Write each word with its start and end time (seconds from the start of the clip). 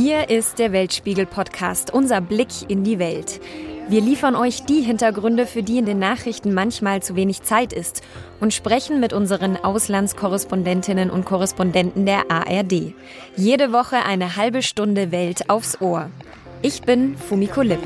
Hier 0.00 0.30
ist 0.30 0.60
der 0.60 0.70
Weltspiegel-Podcast, 0.70 1.92
unser 1.92 2.20
Blick 2.20 2.50
in 2.68 2.84
die 2.84 3.00
Welt. 3.00 3.40
Wir 3.88 4.00
liefern 4.00 4.36
euch 4.36 4.62
die 4.62 4.80
Hintergründe, 4.80 5.44
für 5.44 5.64
die 5.64 5.78
in 5.78 5.86
den 5.86 5.98
Nachrichten 5.98 6.54
manchmal 6.54 7.02
zu 7.02 7.16
wenig 7.16 7.42
Zeit 7.42 7.72
ist 7.72 8.02
und 8.38 8.54
sprechen 8.54 9.00
mit 9.00 9.12
unseren 9.12 9.56
Auslandskorrespondentinnen 9.56 11.10
und 11.10 11.24
Korrespondenten 11.24 12.06
der 12.06 12.30
ARD. 12.30 12.94
Jede 13.34 13.72
Woche 13.72 13.96
eine 14.04 14.36
halbe 14.36 14.62
Stunde 14.62 15.10
Welt 15.10 15.50
aufs 15.50 15.80
Ohr. 15.80 16.10
Ich 16.62 16.82
bin 16.82 17.18
Fumiko 17.18 17.62
Lipp. 17.62 17.82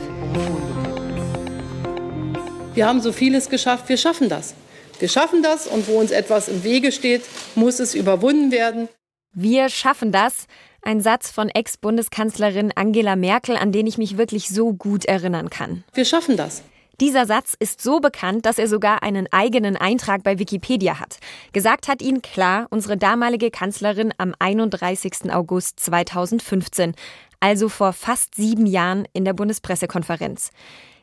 Wir 2.74 2.86
haben 2.86 3.00
so 3.00 3.12
vieles 3.12 3.48
geschafft, 3.48 3.88
wir 3.88 3.96
schaffen 3.96 4.28
das. 4.28 4.54
Wir 4.98 5.08
schaffen 5.08 5.42
das 5.42 5.66
und 5.66 5.88
wo 5.88 5.98
uns 5.98 6.10
etwas 6.10 6.48
im 6.48 6.62
Wege 6.62 6.92
steht, 6.92 7.22
muss 7.54 7.80
es 7.80 7.94
überwunden 7.94 8.52
werden. 8.52 8.90
Wir 9.34 9.70
schaffen 9.70 10.12
das. 10.12 10.46
Ein 10.84 11.00
Satz 11.00 11.30
von 11.30 11.48
Ex-Bundeskanzlerin 11.48 12.72
Angela 12.74 13.14
Merkel, 13.14 13.56
an 13.56 13.70
den 13.70 13.86
ich 13.86 13.98
mich 13.98 14.18
wirklich 14.18 14.48
so 14.48 14.72
gut 14.72 15.04
erinnern 15.04 15.48
kann. 15.48 15.84
Wir 15.94 16.04
schaffen 16.04 16.36
das. 16.36 16.64
Dieser 17.00 17.24
Satz 17.24 17.54
ist 17.56 17.80
so 17.80 18.00
bekannt, 18.00 18.46
dass 18.46 18.58
er 18.58 18.66
sogar 18.66 19.04
einen 19.04 19.32
eigenen 19.32 19.76
Eintrag 19.76 20.24
bei 20.24 20.40
Wikipedia 20.40 20.98
hat. 20.98 21.18
Gesagt 21.52 21.86
hat 21.86 22.02
ihn 22.02 22.20
klar 22.20 22.66
unsere 22.70 22.96
damalige 22.96 23.52
Kanzlerin 23.52 24.12
am 24.18 24.34
31. 24.40 25.32
August 25.32 25.78
2015, 25.78 26.94
also 27.38 27.68
vor 27.68 27.92
fast 27.92 28.34
sieben 28.34 28.66
Jahren 28.66 29.06
in 29.12 29.24
der 29.24 29.34
Bundespressekonferenz. 29.34 30.50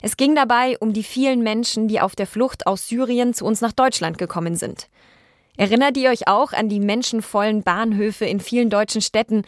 Es 0.02 0.18
ging 0.18 0.36
dabei 0.36 0.78
um 0.80 0.92
die 0.92 1.04
vielen 1.04 1.42
Menschen, 1.42 1.88
die 1.88 2.02
auf 2.02 2.18
der 2.18 2.28
Flucht 2.28 2.68
aus 2.68 2.90
Syrien 2.90 3.34
zu 3.34 3.46
uns 3.46 3.62
nach 3.62 3.74
Deutschland 3.74 4.18
gekommen 4.18 4.56
sind. 4.56 4.90
Erinnert 5.60 5.98
ihr 5.98 6.10
euch 6.10 6.30
auch 6.30 6.54
an 6.54 6.70
die 6.70 6.80
menschenvollen 6.80 7.64
Bahnhöfe 7.64 8.24
in 8.24 8.40
vielen 8.40 8.70
deutschen 8.70 9.02
Städten, 9.02 9.44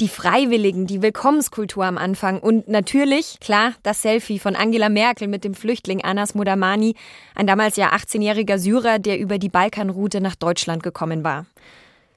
die 0.00 0.08
Freiwilligen, 0.08 0.86
die 0.86 1.02
Willkommenskultur 1.02 1.84
am 1.84 1.98
Anfang. 1.98 2.40
Und 2.40 2.68
natürlich, 2.68 3.38
klar, 3.40 3.74
das 3.82 4.00
Selfie 4.00 4.38
von 4.38 4.56
Angela 4.56 4.88
Merkel 4.88 5.28
mit 5.28 5.44
dem 5.44 5.52
Flüchtling 5.52 6.02
Anas 6.02 6.34
Mudamani, 6.34 6.94
ein 7.34 7.46
damals 7.46 7.76
ja 7.76 7.92
18-jähriger 7.92 8.56
Syrer, 8.56 8.98
der 8.98 9.18
über 9.18 9.36
die 9.36 9.50
Balkanroute 9.50 10.22
nach 10.22 10.34
Deutschland 10.34 10.82
gekommen 10.82 11.24
war. 11.24 11.44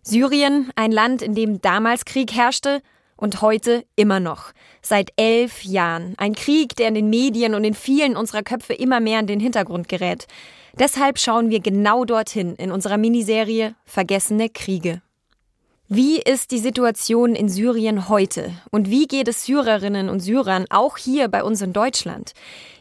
Syrien, 0.03 0.71
ein 0.77 0.93
Land, 0.93 1.21
in 1.21 1.35
dem 1.35 1.59
damals 1.59 2.05
Krieg 2.05 2.31
herrschte 2.31 2.81
und 3.15 3.41
heute 3.41 3.85
immer 3.95 4.19
noch. 4.19 4.51
Seit 4.81 5.11
elf 5.15 5.63
Jahren. 5.63 6.13
Ein 6.17 6.35
Krieg, 6.35 6.75
der 6.75 6.87
in 6.89 6.95
den 6.95 7.09
Medien 7.09 7.55
und 7.55 7.63
in 7.63 7.73
vielen 7.73 8.15
unserer 8.15 8.43
Köpfe 8.43 8.73
immer 8.73 8.99
mehr 8.99 9.19
in 9.19 9.27
den 9.27 9.39
Hintergrund 9.39 9.87
gerät. 9.89 10.27
Deshalb 10.79 11.19
schauen 11.19 11.49
wir 11.49 11.59
genau 11.59 12.03
dorthin 12.03 12.55
in 12.55 12.71
unserer 12.71 12.97
Miniserie 12.97 13.75
Vergessene 13.85 14.49
Kriege. 14.49 15.01
Wie 15.89 16.17
ist 16.17 16.49
die 16.49 16.57
Situation 16.57 17.35
in 17.35 17.49
Syrien 17.49 18.09
heute? 18.09 18.51
Und 18.71 18.89
wie 18.89 19.05
geht 19.05 19.27
es 19.27 19.45
Syrerinnen 19.45 20.09
und 20.09 20.21
Syrern 20.21 20.65
auch 20.71 20.97
hier 20.97 21.27
bei 21.27 21.43
uns 21.43 21.61
in 21.61 21.71
Deutschland? 21.71 22.31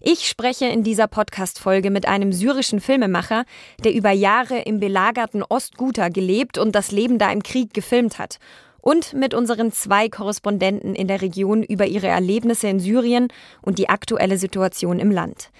Ich 0.00 0.26
spreche 0.26 0.64
in 0.66 0.82
dieser 0.82 1.08
Podcast-Folge 1.08 1.90
mit 1.90 2.08
einem 2.08 2.32
syrischen 2.32 2.80
Filmemacher, 2.80 3.44
der 3.84 3.92
über 3.92 4.12
Jahre 4.12 4.60
im 4.60 4.80
belagerten 4.80 5.42
Ostguta 5.42 6.08
gelebt 6.08 6.56
und 6.56 6.72
das 6.74 6.92
Leben 6.92 7.18
da 7.18 7.30
im 7.30 7.42
Krieg 7.42 7.74
gefilmt 7.74 8.18
hat. 8.18 8.38
Und 8.82 9.14
mit 9.14 9.32
unseren 9.32 9.72
zwei 9.72 10.08
Korrespondenten 10.10 10.94
in 10.94 11.08
der 11.08 11.22
Region 11.22 11.62
über 11.62 11.86
ihre 11.86 12.08
Erlebnisse 12.08 12.68
in 12.68 12.80
Syrien 12.80 13.28
und 13.62 13.78
die 13.78 13.88
aktuelle 13.88 14.36
Situation 14.36 14.98
im 14.98 15.10
Land. 15.10 15.50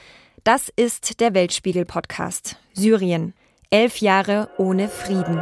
Das 0.44 0.70
ist 0.74 1.20
der 1.20 1.32
Weltspiegel-Podcast. 1.32 2.56
Syrien. 2.74 3.32
Elf 3.70 3.98
Jahre 3.98 4.50
ohne 4.58 4.88
Frieden. 4.88 5.40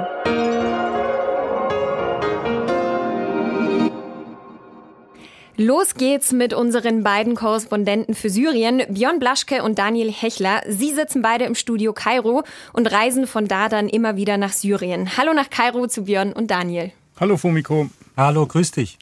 Los 5.56 5.94
geht's 5.94 6.32
mit 6.32 6.54
unseren 6.54 7.02
beiden 7.02 7.34
Korrespondenten 7.34 8.14
für 8.14 8.30
Syrien, 8.30 8.82
Björn 8.88 9.18
Blaschke 9.18 9.62
und 9.62 9.78
Daniel 9.78 10.10
Hechler. 10.10 10.62
Sie 10.66 10.92
sitzen 10.92 11.20
beide 11.22 11.44
im 11.44 11.54
Studio 11.54 11.92
Kairo 11.92 12.44
und 12.72 12.90
reisen 12.90 13.26
von 13.26 13.48
da 13.48 13.68
dann 13.68 13.88
immer 13.88 14.16
wieder 14.16 14.36
nach 14.38 14.52
Syrien. 14.52 15.16
Hallo 15.16 15.34
nach 15.34 15.50
Kairo 15.50 15.86
zu 15.86 16.04
Björn 16.04 16.32
und 16.32 16.50
Daniel. 16.50 16.92
Hallo 17.20 17.36
Fumiko. 17.36 17.90
Hallo, 18.16 18.46
grüß 18.46 18.70
dich. 18.70 18.98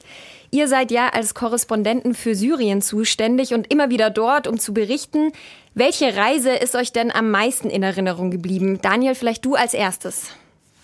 Ihr 0.51 0.67
seid 0.67 0.91
ja 0.91 1.11
als 1.11 1.35
Korrespondenten 1.35 2.17
für 2.17 2.35
Syrien 2.35 2.83
zuständig 2.83 3.55
und 3.55 3.73
immer 3.73 3.91
wieder 3.91 4.11
dort, 4.11 4.49
um 4.49 4.59
zu 4.59 4.75
berichten. 4.75 5.31
Welche 5.75 6.17
Reise 6.17 6.51
ist 6.51 6.75
euch 6.75 6.93
denn 6.93 7.13
am 7.13 7.31
meisten 7.31 7.71
in 7.71 7.85
Erinnerung 7.85 8.33
geblieben? 8.33 8.81
Daniel, 8.83 9.15
vielleicht 9.15 9.45
du 9.45 9.55
als 9.55 9.73
erstes. 9.73 10.33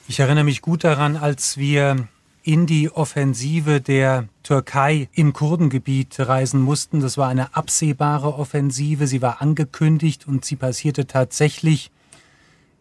Ich 0.06 0.20
erinnere 0.20 0.44
mich 0.44 0.62
gut 0.62 0.84
daran, 0.84 1.16
als 1.16 1.58
wir 1.58 2.06
in 2.44 2.66
die 2.66 2.88
Offensive 2.88 3.80
der 3.80 4.28
Türkei 4.44 5.08
im 5.12 5.32
Kurdengebiet 5.32 6.20
reisen 6.20 6.60
mussten. 6.60 7.00
Das 7.00 7.18
war 7.18 7.28
eine 7.28 7.56
absehbare 7.56 8.34
Offensive. 8.34 9.08
Sie 9.08 9.22
war 9.22 9.42
angekündigt 9.42 10.28
und 10.28 10.44
sie 10.44 10.54
passierte 10.54 11.08
tatsächlich 11.08 11.90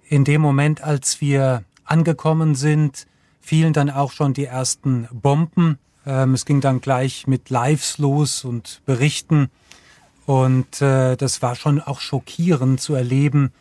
in 0.07 0.25
dem 0.25 0.41
Moment, 0.41 0.83
als 0.83 1.21
wir 1.21 1.63
angekommen 1.85 2.53
sind, 2.53 3.07
fielen 3.43 3.73
dann 3.73 3.89
auch 3.89 4.11
schon 4.11 4.33
die 4.33 4.45
ersten 4.45 5.07
Bomben. 5.11 5.77
Ähm, 6.05 6.33
es 6.33 6.45
ging 6.45 6.61
dann 6.61 6.81
gleich 6.81 7.27
mit 7.27 7.49
Lives 7.49 7.97
los 7.97 8.45
und 8.45 8.81
Berichten. 8.85 9.51
Und 10.25 10.81
äh, 10.81 11.17
das 11.17 11.41
war 11.41 11.55
schon 11.55 11.81
auch 11.81 11.99
schockierend 11.99 12.79
zu 12.79 12.95
erleben, 12.95 13.51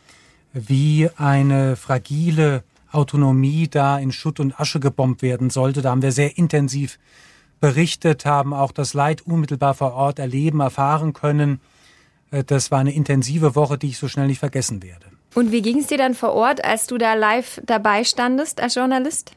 wie 0.53 1.09
eine 1.17 1.75
fragile 1.75 2.63
Autonomie 2.91 3.67
da 3.67 3.99
in 3.99 4.13
Schutt 4.13 4.39
und 4.39 4.57
Asche 4.59 4.79
gebombt 4.79 5.21
werden 5.21 5.49
sollte. 5.49 5.81
Da 5.81 5.91
haben 5.91 6.01
wir 6.01 6.13
sehr 6.13 6.37
intensiv 6.37 6.97
berichtet, 7.59 8.25
haben 8.25 8.53
auch 8.53 8.71
das 8.71 8.93
Leid 8.93 9.21
unmittelbar 9.21 9.73
vor 9.73 9.93
Ort 9.93 10.17
erleben, 10.17 10.61
erfahren 10.61 11.11
können. 11.11 11.59
Äh, 12.31 12.45
das 12.45 12.71
war 12.71 12.79
eine 12.79 12.93
intensive 12.93 13.55
Woche, 13.55 13.77
die 13.77 13.89
ich 13.89 13.97
so 13.97 14.07
schnell 14.07 14.27
nicht 14.27 14.39
vergessen 14.39 14.81
werde. 14.81 15.07
Und 15.35 15.51
wie 15.51 15.61
ging 15.61 15.79
es 15.79 15.87
dir 15.87 15.97
dann 15.97 16.13
vor 16.13 16.31
Ort, 16.31 16.63
als 16.63 16.87
du 16.87 16.97
da 16.97 17.15
live 17.15 17.59
dabei 17.65 18.05
standest 18.05 18.61
als 18.61 18.75
Journalist? 18.75 19.33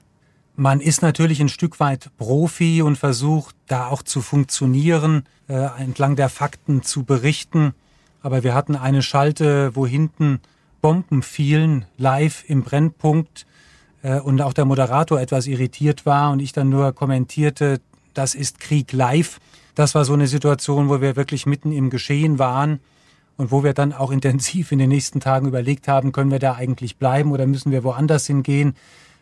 Man 0.59 0.81
ist 0.81 1.03
natürlich 1.03 1.41
ein 1.41 1.51
Stück 1.51 1.81
weit 1.81 2.11
Profi 2.17 2.81
und 2.81 2.97
versucht 2.97 3.55
da 3.67 3.89
auch 3.89 4.03
zu 4.03 4.23
funktionieren, 4.23 5.25
äh, 5.49 5.69
entlang 5.79 6.17
der 6.17 6.31
Fakten 6.31 6.83
zu 6.83 7.05
berichten. 7.05 7.75
Aber 8.23 8.43
wir 8.43 8.55
hatten 8.55 8.75
eine 8.75 9.03
Schalte, 9.03 9.77
wo 9.77 9.87
hinten 9.87 10.41
Bomben 10.81 11.23
fielen, 11.23 11.85
live 11.99 12.43
im 12.49 12.63
Brennpunkt 12.63 13.47
äh, 14.03 14.19
und 14.19 14.41
auch 14.41 14.55
der 14.55 14.65
Moderator 14.65 15.21
etwas 15.21 15.47
irritiert 15.47 16.07
war 16.07 16.33
und 16.33 16.41
ich 16.41 16.53
dann 16.53 16.71
nur 16.71 16.95
kommentierte, 16.95 17.83
das 18.15 18.35
ist 18.35 18.59
Krieg 18.59 18.93
live. 18.93 19.41
Das 19.75 19.95
war 19.95 20.07
so 20.07 20.15
eine 20.15 20.27
Situation, 20.27 20.89
wo 20.89 21.03
wir 21.03 21.17
wirklich 21.17 21.45
mitten 21.45 21.71
im 21.71 21.91
Geschehen 21.91 22.39
waren 22.39 22.81
und 23.37 23.51
wo 23.51 23.63
wir 23.63 23.75
dann 23.75 23.93
auch 23.93 24.11
intensiv 24.11 24.73
in 24.73 24.79
den 24.79 24.89
nächsten 24.89 25.21
Tagen 25.21 25.49
überlegt 25.49 25.87
haben, 25.87 26.13
können 26.13 26.31
wir 26.31 26.39
da 26.39 26.55
eigentlich 26.55 26.97
bleiben 26.97 27.33
oder 27.33 27.47
müssen 27.47 27.73
wir 27.73 27.85
woanders 27.85 28.27
hingehen 28.27 28.75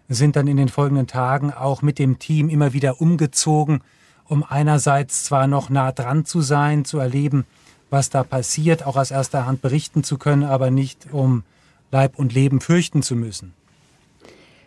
sind 0.09 0.37
dann 0.37 0.47
in 0.47 0.56
den 0.56 0.69
folgenden 0.69 1.06
Tagen 1.06 1.53
auch 1.53 1.82
mit 1.82 1.98
dem 1.98 2.19
Team 2.19 2.48
immer 2.48 2.72
wieder 2.72 3.00
umgezogen, 3.00 3.82
um 4.26 4.44
einerseits 4.47 5.25
zwar 5.25 5.47
noch 5.47 5.70
nah 5.70 5.92
dran 5.92 6.25
zu 6.25 6.41
sein, 6.41 6.84
zu 6.84 6.98
erleben, 6.98 7.44
was 7.91 8.10
da 8.10 8.25
passiert, 8.25 8.87
auch 8.87 8.97
aus 8.97 9.10
erster 9.10 9.47
Hand 9.47 9.62
berichten 9.62 10.04
zu 10.04 10.19
können, 10.19 10.44
aber 10.44 10.70
nicht 10.70 11.09
um 11.12 11.44
Leib 11.91 12.19
und 12.19 12.34
Leben 12.34 12.60
fürchten 12.60 13.03
zu 13.03 13.15
müssen. 13.15 13.54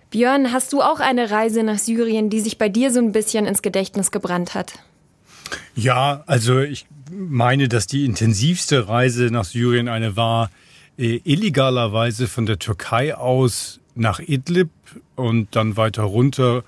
Björn, 0.10 0.54
hast 0.54 0.72
du 0.72 0.82
auch 0.82 1.02
eine 1.02 1.30
Reise 1.30 1.64
nach 1.64 1.80
Syrien, 1.80 2.30
die 2.30 2.40
sich 2.40 2.58
bei 2.58 2.70
dir 2.70 2.92
so 2.92 3.00
ein 3.00 3.12
bisschen 3.12 3.46
ins 3.46 3.62
Gedächtnis 3.62 4.12
gebrannt 4.12 4.56
hat? 4.56 4.80
Ja, 5.76 6.24
also 6.28 6.60
ich 6.60 6.88
meine, 7.12 7.68
dass 7.68 7.88
die 7.88 8.06
intensivste 8.06 8.88
Reise 8.88 9.26
nach 9.26 9.44
Syrien 9.44 9.90
eine 9.90 10.16
war, 10.16 10.50
äh, 10.98 11.20
illegalerweise 11.26 12.28
von 12.28 12.46
der 12.46 12.60
Türkei 12.60 13.16
aus 13.16 13.80
nach 13.96 14.20
Idlib 14.20 14.70
und 15.16 15.56
dann 15.56 15.78
weiter 15.78 16.04
runter 16.04 16.64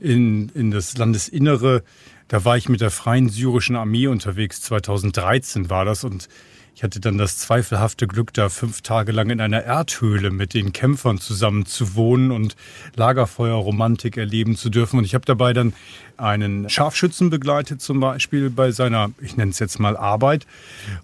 in, 0.00 0.50
in 0.50 0.70
das 0.70 0.96
Landesinnere. 0.96 1.82
Da 2.28 2.44
war 2.44 2.56
ich 2.56 2.68
mit 2.68 2.80
der 2.80 2.90
Freien 2.90 3.28
Syrischen 3.28 3.76
Armee 3.76 4.06
unterwegs. 4.08 4.60
2013 4.62 5.70
war 5.70 5.84
das 5.84 6.04
und 6.04 6.28
ich 6.76 6.82
hatte 6.82 7.00
dann 7.00 7.16
das 7.16 7.38
zweifelhafte 7.38 8.06
Glück, 8.06 8.34
da 8.34 8.50
fünf 8.50 8.82
Tage 8.82 9.10
lang 9.10 9.30
in 9.30 9.40
einer 9.40 9.62
Erdhöhle 9.62 10.30
mit 10.30 10.52
den 10.52 10.74
Kämpfern 10.74 11.16
zusammen 11.16 11.64
zu 11.64 11.94
wohnen 11.94 12.30
und 12.30 12.54
Lagerfeuerromantik 12.96 14.18
erleben 14.18 14.56
zu 14.56 14.68
dürfen. 14.68 14.98
Und 14.98 15.06
ich 15.06 15.14
habe 15.14 15.24
dabei 15.24 15.54
dann 15.54 15.72
einen 16.18 16.68
Scharfschützen 16.68 17.30
begleitet, 17.30 17.80
zum 17.80 18.00
Beispiel 18.00 18.50
bei 18.50 18.72
seiner, 18.72 19.10
ich 19.22 19.38
nenne 19.38 19.52
es 19.52 19.58
jetzt 19.58 19.80
mal 19.80 19.96
Arbeit. 19.96 20.46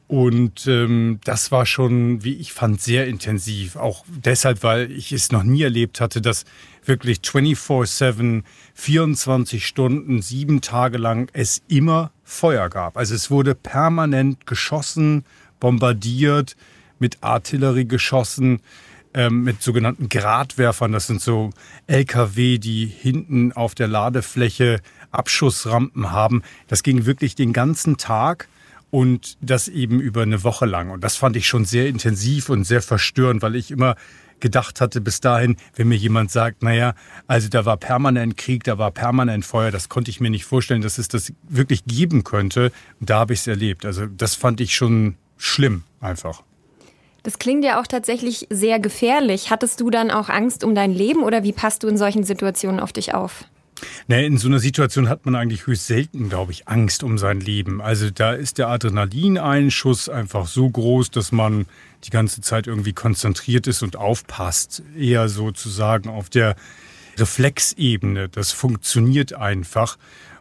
Und 0.08 0.66
ähm, 0.66 1.20
das 1.24 1.50
war 1.52 1.64
schon, 1.64 2.22
wie 2.22 2.34
ich 2.34 2.52
fand, 2.52 2.82
sehr 2.82 3.06
intensiv. 3.06 3.76
Auch 3.76 4.04
deshalb, 4.08 4.62
weil 4.62 4.92
ich 4.92 5.10
es 5.10 5.32
noch 5.32 5.42
nie 5.42 5.62
erlebt 5.62 6.02
hatte, 6.02 6.20
dass 6.20 6.44
wirklich 6.84 7.20
24-7, 7.20 8.42
24 8.74 9.66
Stunden, 9.66 10.20
sieben 10.20 10.60
Tage 10.60 10.98
lang 10.98 11.30
es 11.32 11.62
immer 11.68 12.10
Feuer 12.24 12.68
gab. 12.68 12.98
Also 12.98 13.14
es 13.14 13.30
wurde 13.30 13.54
permanent 13.54 14.46
geschossen, 14.46 15.24
bombardiert, 15.62 16.56
mit 16.98 17.18
Artillerie 17.22 17.86
geschossen, 17.86 18.60
ähm, 19.14 19.44
mit 19.44 19.62
sogenannten 19.62 20.08
Gradwerfern. 20.08 20.90
Das 20.90 21.06
sind 21.06 21.20
so 21.20 21.50
LKW, 21.86 22.58
die 22.58 22.86
hinten 22.86 23.52
auf 23.52 23.76
der 23.76 23.86
Ladefläche 23.86 24.80
Abschussrampen 25.12 26.10
haben. 26.10 26.42
Das 26.66 26.82
ging 26.82 27.06
wirklich 27.06 27.36
den 27.36 27.52
ganzen 27.52 27.96
Tag 27.96 28.48
und 28.90 29.38
das 29.40 29.68
eben 29.68 30.00
über 30.00 30.22
eine 30.22 30.42
Woche 30.42 30.66
lang. 30.66 30.90
Und 30.90 31.04
das 31.04 31.16
fand 31.16 31.36
ich 31.36 31.46
schon 31.46 31.64
sehr 31.64 31.86
intensiv 31.86 32.48
und 32.48 32.64
sehr 32.64 32.82
verstörend, 32.82 33.40
weil 33.40 33.54
ich 33.54 33.70
immer 33.70 33.94
gedacht 34.40 34.80
hatte 34.80 35.00
bis 35.00 35.20
dahin, 35.20 35.56
wenn 35.76 35.86
mir 35.86 35.96
jemand 35.96 36.32
sagt, 36.32 36.64
naja, 36.64 36.94
also 37.28 37.48
da 37.48 37.64
war 37.64 37.76
permanent 37.76 38.36
Krieg, 38.36 38.64
da 38.64 38.78
war 38.78 38.90
permanent 38.90 39.44
Feuer, 39.44 39.70
das 39.70 39.88
konnte 39.88 40.10
ich 40.10 40.20
mir 40.20 40.30
nicht 40.30 40.44
vorstellen, 40.44 40.82
dass 40.82 40.98
es 40.98 41.06
das 41.06 41.32
wirklich 41.48 41.84
geben 41.84 42.24
könnte. 42.24 42.72
Da 42.98 43.20
habe 43.20 43.34
ich 43.34 43.40
es 43.40 43.46
erlebt. 43.46 43.86
Also 43.86 44.06
das 44.06 44.34
fand 44.34 44.60
ich 44.60 44.74
schon 44.74 45.16
schlimm 45.42 45.82
einfach. 46.00 46.42
Das 47.24 47.38
klingt 47.38 47.64
ja 47.64 47.80
auch 47.80 47.86
tatsächlich 47.86 48.46
sehr 48.50 48.80
gefährlich. 48.80 49.50
Hattest 49.50 49.80
du 49.80 49.90
dann 49.90 50.10
auch 50.10 50.28
Angst 50.28 50.64
um 50.64 50.74
dein 50.74 50.92
Leben 50.92 51.22
oder 51.22 51.42
wie 51.44 51.52
passt 51.52 51.82
du 51.82 51.88
in 51.88 51.96
solchen 51.96 52.24
Situationen 52.24 52.80
auf 52.80 52.92
dich 52.92 53.14
auf? 53.14 53.44
Nee, 54.06 54.26
in 54.26 54.38
so 54.38 54.48
einer 54.48 54.60
Situation 54.60 55.08
hat 55.08 55.24
man 55.24 55.34
eigentlich 55.34 55.66
höchst 55.66 55.86
selten, 55.88 56.28
glaube 56.28 56.52
ich, 56.52 56.68
Angst 56.68 57.02
um 57.02 57.18
sein 57.18 57.40
Leben. 57.40 57.80
Also 57.80 58.10
da 58.10 58.32
ist 58.32 58.58
der 58.58 58.68
Adrenalineinschuss 58.68 60.08
einfach 60.08 60.46
so 60.46 60.68
groß, 60.70 61.10
dass 61.10 61.32
man 61.32 61.66
die 62.04 62.10
ganze 62.10 62.40
Zeit 62.40 62.68
irgendwie 62.68 62.92
konzentriert 62.92 63.66
ist 63.66 63.82
und 63.82 63.96
aufpasst. 63.96 64.82
Eher 64.96 65.28
sozusagen 65.28 66.08
auf 66.08 66.30
der 66.30 66.54
Reflexebene. 67.18 68.28
Das 68.28 68.52
funktioniert 68.52 69.32
einfach. 69.32 69.98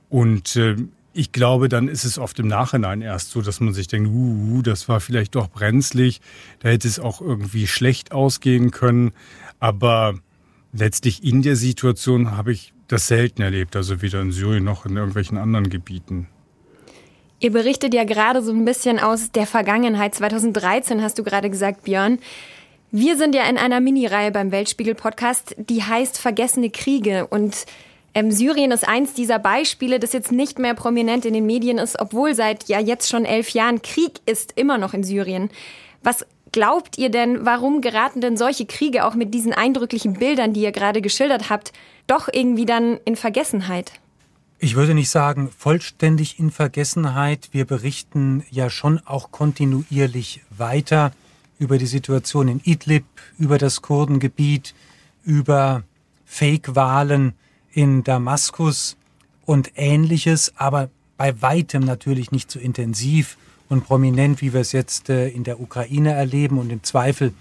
Und 0.10 0.56
äh, 0.56 0.76
ich 1.14 1.32
glaube, 1.32 1.70
dann 1.70 1.88
ist 1.88 2.06
es 2.06 2.18
oft 2.18 2.40
im 2.40 2.48
Nachhinein 2.48 3.02
erst 3.02 3.32
so, 3.32 3.42
dass 3.42 3.60
man 3.60 3.74
sich 3.74 3.88
denkt, 3.88 4.10
uh, 4.10 4.62
das 4.62 4.88
war 4.88 5.00
vielleicht 5.00 5.36
doch 5.36 5.50
brenzlig, 5.50 6.22
da 6.60 6.70
hätte 6.70 6.88
es 6.88 7.00
auch 7.00 7.22
irgendwie 7.22 7.68
schlecht 7.68 8.12
ausgehen 8.12 8.72
können. 8.72 9.12
Aber 9.60 10.16
letztlich 10.74 11.24
in 11.24 11.42
der 11.42 11.56
Situation 11.56 12.32
habe 12.32 12.52
ich 12.52 12.74
das 12.88 13.08
selten 13.08 13.42
erlebt, 13.42 13.76
also 13.76 14.02
weder 14.02 14.22
in 14.22 14.32
Syrien 14.32 14.64
noch 14.64 14.86
in 14.86 14.96
irgendwelchen 14.96 15.38
anderen 15.38 15.70
Gebieten. 15.70 16.28
Ihr 17.40 17.52
berichtet 17.52 17.94
ja 17.94 18.04
gerade 18.04 18.42
so 18.44 18.52
ein 18.52 18.66
bisschen 18.66 19.00
aus 19.00 19.32
der 19.32 19.48
Vergangenheit. 19.48 20.14
2013 20.14 21.02
hast 21.02 21.18
du 21.18 21.24
gerade 21.24 21.50
gesagt, 21.50 21.84
Björn. 21.84 22.20
Wir 22.92 23.18
sind 23.18 23.34
ja 23.34 23.44
in 23.50 23.58
einer 23.58 23.80
Mini-Reihe 23.80 24.32
beim 24.32 24.52
Weltspiegel-Podcast, 24.52 25.56
die 25.58 25.82
heißt 25.82 26.20
Vergessene 26.20 26.70
Kriege. 26.70 27.26
Und 27.26 27.66
ähm, 28.14 28.32
Syrien 28.32 28.72
ist 28.72 28.88
eins 28.88 29.14
dieser 29.14 29.40
Beispiele, 29.40 30.00
das 30.00 30.14
jetzt 30.14 30.32
nicht 30.32 30.60
mehr 30.60 30.74
prominent 30.74 31.26
in 31.26 31.34
den 31.34 31.46
Medien 31.46 31.78
ist, 31.78 32.00
obwohl 32.00 32.36
seit 32.36 32.68
ja 32.68 32.80
jetzt 32.80 33.10
schon 33.10 33.26
elf 33.26 33.50
Jahren 33.50 33.82
Krieg 33.82 34.20
ist 34.26 34.54
immer 34.58 34.78
noch 34.78 34.94
in 34.94 35.04
Syrien. 35.04 35.50
Was 36.04 36.26
glaubt 36.52 36.98
ihr 36.98 37.10
denn, 37.10 37.46
warum 37.46 37.82
geraten 37.82 38.22
denn 38.22 38.36
solche 38.36 38.66
Kriege 38.66 39.06
auch 39.06 39.16
mit 39.16 39.34
diesen 39.34 39.54
eindrücklichen 39.54 40.14
Bildern, 40.14 40.54
die 40.54 40.62
ihr 40.62 40.74
gerade 40.74 41.02
geschildert 41.02 41.50
habt, 41.50 41.72
doch 42.08 42.28
irgendwie 42.32 42.66
dann 42.66 43.00
in 43.06 43.16
Vergessenheit? 43.16 43.94
Ich 44.60 44.76
würde 44.76 44.94
nicht 44.94 45.10
sagen 45.10 45.50
vollständig 45.58 46.38
in 46.38 46.52
Vergessenheit. 46.52 47.50
Wir 47.52 47.66
berichten 47.66 48.44
ja 48.52 48.70
schon 48.70 49.00
auch 49.06 49.32
kontinuierlich 49.32 50.42
weiter 50.56 51.14
über 51.58 51.78
die 51.78 51.88
Situation 51.88 52.48
in 52.48 52.62
Idlib, 52.64 53.06
über 53.40 53.58
das 53.58 53.82
Kurdengebiet, 53.82 54.76
über 55.24 55.84
Fake-Wahlen 56.26 57.34
in 57.74 58.04
Damaskus 58.04 58.98
und 59.46 59.72
ähnliches, 59.76 60.54
aber 60.56 60.90
bei 61.18 61.42
weitem 61.42 61.84
natürlich 61.84 62.32
nicht 62.32 62.50
so 62.50 62.60
intensiv 62.60 63.38
und 63.70 63.86
prominent, 63.86 64.42
wie 64.42 64.54
wir 64.54 64.62
es 64.62 64.72
jetzt 64.72 65.10
äh, 65.10 65.30
in 65.30 65.44
der 65.44 65.60
Ukraine 65.60 66.12
erleben 66.14 66.58
und 66.58 66.72
im 66.72 66.84
Zweifel 66.84 67.34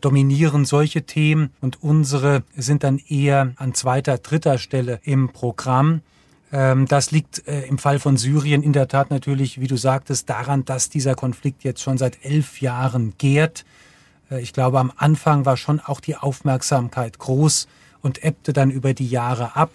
dominieren 0.00 0.64
solche 0.64 1.02
Themen 1.02 1.50
und 1.60 1.82
unsere 1.82 2.42
sind 2.56 2.84
dann 2.84 3.00
eher 3.08 3.52
an 3.56 3.74
zweiter, 3.74 4.18
dritter 4.18 4.58
Stelle 4.58 5.00
im 5.02 5.30
Programm. 5.30 6.02
Ähm, 6.52 6.86
das 6.86 7.10
liegt 7.10 7.46
äh, 7.48 7.62
im 7.66 7.78
Fall 7.78 7.98
von 7.98 8.16
Syrien 8.16 8.62
in 8.62 8.72
der 8.72 8.88
Tat 8.88 9.10
natürlich, 9.10 9.60
wie 9.60 9.66
du 9.66 9.76
sagtest, 9.76 10.30
daran, 10.30 10.64
dass 10.64 10.88
dieser 10.88 11.14
Konflikt 11.14 11.64
jetzt 11.64 11.82
schon 11.82 11.98
seit 11.98 12.24
elf 12.24 12.60
Jahren 12.60 13.14
gärt. 13.18 13.64
Äh, 14.30 14.40
ich 14.40 14.52
glaube, 14.52 14.78
am 14.78 14.92
Anfang 14.96 15.44
war 15.44 15.56
schon 15.56 15.80
auch 15.80 16.00
die 16.00 16.16
Aufmerksamkeit 16.16 17.18
groß 17.18 17.66
und 18.06 18.22
ebbte 18.22 18.52
dann 18.52 18.70
über 18.70 18.94
die 18.94 19.08
Jahre 19.08 19.56
ab. 19.56 19.72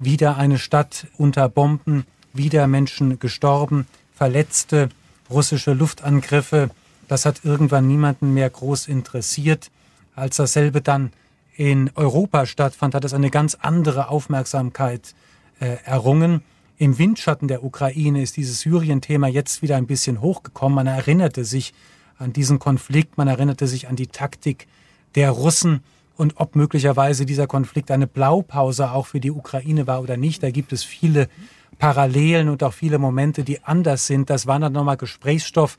Wieder 0.00 0.36
eine 0.36 0.58
Stadt 0.58 1.06
unter 1.16 1.48
Bomben, 1.48 2.04
wieder 2.32 2.66
Menschen 2.66 3.20
gestorben, 3.20 3.86
Verletzte, 4.12 4.88
russische 5.30 5.72
Luftangriffe, 5.72 6.70
das 7.06 7.26
hat 7.26 7.44
irgendwann 7.44 7.86
niemanden 7.86 8.34
mehr 8.34 8.50
groß 8.50 8.88
interessiert. 8.88 9.70
Als 10.16 10.36
dasselbe 10.36 10.80
dann 10.80 11.12
in 11.56 11.90
Europa 11.94 12.44
stattfand, 12.44 12.94
hat 12.94 13.04
es 13.04 13.14
eine 13.14 13.30
ganz 13.30 13.56
andere 13.60 14.08
Aufmerksamkeit 14.08 15.14
äh, 15.60 15.76
errungen. 15.84 16.42
Im 16.76 16.98
Windschatten 16.98 17.46
der 17.46 17.62
Ukraine 17.62 18.20
ist 18.20 18.36
dieses 18.36 18.60
Syrien-Thema 18.60 19.28
jetzt 19.28 19.62
wieder 19.62 19.76
ein 19.76 19.86
bisschen 19.86 20.20
hochgekommen. 20.20 20.74
Man 20.74 20.86
erinnerte 20.88 21.44
sich 21.44 21.72
an 22.18 22.32
diesen 22.32 22.58
Konflikt, 22.58 23.16
man 23.16 23.28
erinnerte 23.28 23.68
sich 23.68 23.86
an 23.86 23.94
die 23.94 24.08
Taktik 24.08 24.66
der 25.14 25.30
Russen 25.30 25.84
und 26.20 26.34
ob 26.36 26.54
möglicherweise 26.54 27.26
dieser 27.26 27.46
Konflikt 27.46 27.90
eine 27.90 28.06
Blaupause 28.06 28.92
auch 28.92 29.06
für 29.06 29.20
die 29.20 29.30
Ukraine 29.30 29.86
war 29.86 30.02
oder 30.02 30.16
nicht. 30.16 30.42
Da 30.42 30.50
gibt 30.50 30.72
es 30.72 30.84
viele 30.84 31.28
Parallelen 31.78 32.48
und 32.48 32.62
auch 32.62 32.74
viele 32.74 32.98
Momente, 32.98 33.42
die 33.42 33.64
anders 33.64 34.06
sind. 34.06 34.30
Das 34.30 34.46
war 34.46 34.60
dann 34.60 34.72
nochmal 34.72 34.96
Gesprächsstoff 34.96 35.78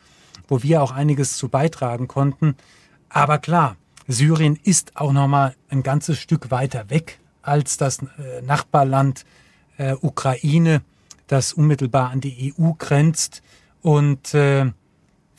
wo 0.52 0.62
wir 0.64 0.84
auch 0.84 0.92
einiges 0.92 1.38
zu 1.38 1.48
beitragen 1.48 2.10
konnten. 2.10 2.56
Aber 3.08 3.38
klar, 3.38 3.78
Syrien 4.08 4.60
ist 4.62 4.98
auch 4.98 5.14
noch 5.14 5.30
mal 5.30 5.56
ein 5.70 5.82
ganzes 5.82 6.20
Stück 6.20 6.52
weiter 6.52 6.90
weg 6.90 7.20
als 7.42 7.78
das 7.78 8.00
äh, 8.00 8.42
Nachbarland 8.44 9.26
äh, 9.78 9.96
Ukraine, 10.02 10.82
das 11.28 11.54
unmittelbar 11.54 12.10
an 12.10 12.20
die 12.20 12.54
EU 12.54 12.72
grenzt. 12.78 13.42
Und 13.82 14.34
äh, 14.34 14.72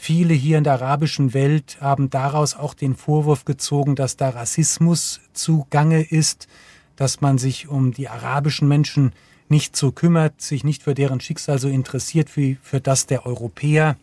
viele 0.02 0.34
hier 0.34 0.58
in 0.58 0.64
der 0.64 0.72
arabischen 0.72 1.32
Welt 1.32 1.78
haben 1.80 2.10
daraus 2.10 2.56
auch 2.56 2.74
den 2.74 2.96
Vorwurf 2.96 3.44
gezogen, 3.44 3.94
dass 3.94 4.16
da 4.16 4.30
Rassismus 4.30 5.20
zugange 5.32 6.02
ist, 6.02 6.48
dass 6.96 7.20
man 7.20 7.38
sich 7.38 7.68
um 7.68 7.92
die 7.92 8.08
arabischen 8.08 8.66
Menschen 8.66 9.12
nicht 9.48 9.76
so 9.76 9.92
kümmert, 9.92 10.40
sich 10.40 10.64
nicht 10.64 10.82
für 10.82 10.94
deren 10.94 11.20
Schicksal 11.20 11.60
so 11.60 11.68
interessiert 11.68 12.36
wie 12.36 12.58
für 12.62 12.80
das 12.80 13.06
der 13.06 13.26
Europäer. 13.26 13.96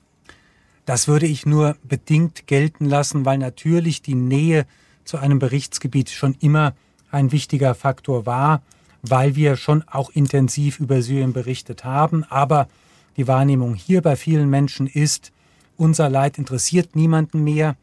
Das 0.85 1.09
würde 1.09 1.25
ich 1.25 1.45
nur 1.45 1.75
bedingt 1.83 2.47
gelten 2.47 2.85
lassen, 2.85 3.25
weil 3.25 3.37
natürlich 3.37 4.01
die 4.01 4.15
Nähe 4.15 4.65
zu 5.03 5.17
einem 5.17 5.39
Berichtsgebiet 5.39 6.11
schon 6.11 6.33
immer 6.39 6.75
ein 7.11 7.33
wichtiger 7.33 7.75
Faktor 7.75 8.25
war, 8.25 8.61
weil 9.01 9.35
wir 9.35 9.57
schon 9.57 9.83
auch 9.85 10.11
intensiv 10.11 10.79
über 10.79 11.01
Syrien 11.01 11.33
berichtet 11.33 11.83
haben. 11.83 12.23
Aber 12.23 12.69
die 13.17 13.27
Wahrnehmung 13.27 13.75
hier 13.75 14.01
bei 14.01 14.15
vielen 14.15 14.49
Menschen 14.49 14.87
ist, 14.87 15.33
unser 15.79 16.09
Leid 16.09 16.37
interessiert 16.37 16.95
niemanden 16.95 17.43
mehr. 17.43 17.75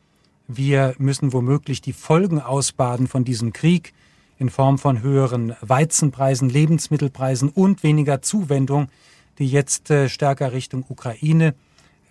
Wir 0.49 0.95
müssen 0.99 1.33
womöglich 1.33 1.81
die 1.81 1.93
Folgen 1.93 2.41
ausbaden 2.41 3.09
von 3.09 3.25
diesem 3.25 3.53
Krieg 3.53 3.93
in 4.39 4.51
Form 4.51 4.79
von 4.79 5.03
höheren 5.03 5.57
Weizenpreisen, 5.61 6.49
Lebensmittelpreisen 6.49 7.49
und 7.49 7.83
weniger 7.83 8.23
Zuwendung, 8.23 8.89
die 9.39 9.49
jetzt 9.49 9.91
äh, 9.91 10.09
stärker 10.09 10.53
Richtung 10.53 10.85
Ukraine 10.89 11.55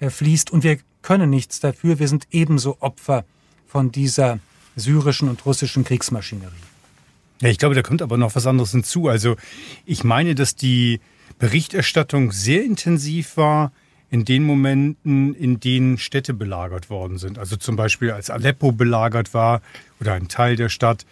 fließt. 0.01 0.51
Und 0.51 0.63
wir 0.63 0.77
können 1.01 1.29
nichts 1.29 1.59
dafür. 1.59 1.99
Wir 1.99 2.07
sind 2.07 2.27
ebenso 2.31 2.77
Opfer 2.81 3.23
von 3.67 3.91
dieser 3.91 4.39
syrischen 4.75 5.29
und 5.29 5.45
russischen 5.45 5.83
Kriegsmaschinerie. 5.83 6.51
Ja, 7.41 7.49
ich 7.49 7.57
glaube, 7.57 7.75
da 7.75 7.81
kommt 7.81 8.01
aber 8.01 8.17
noch 8.17 8.35
was 8.35 8.47
anderes 8.47 8.71
hinzu. 8.71 9.07
Also 9.07 9.35
ich 9.85 10.03
meine, 10.03 10.35
dass 10.35 10.55
die 10.55 10.99
Berichterstattung 11.37 12.31
sehr 12.31 12.63
intensiv 12.63 13.37
war 13.37 13.71
in 14.09 14.25
den 14.25 14.43
Momenten, 14.43 15.33
in 15.33 15.59
denen 15.59 15.97
Städte 15.97 16.33
belagert 16.33 16.89
worden 16.89 17.17
sind. 17.17 17.38
Also 17.39 17.55
zum 17.55 17.75
Beispiel 17.75 18.12
als 18.12 18.29
Aleppo 18.29 18.71
belagert 18.71 19.33
war 19.33 19.62
oder 20.00 20.13
ein 20.13 20.27
Teil 20.27 20.55
der 20.55 20.69
Stadt, 20.69 21.05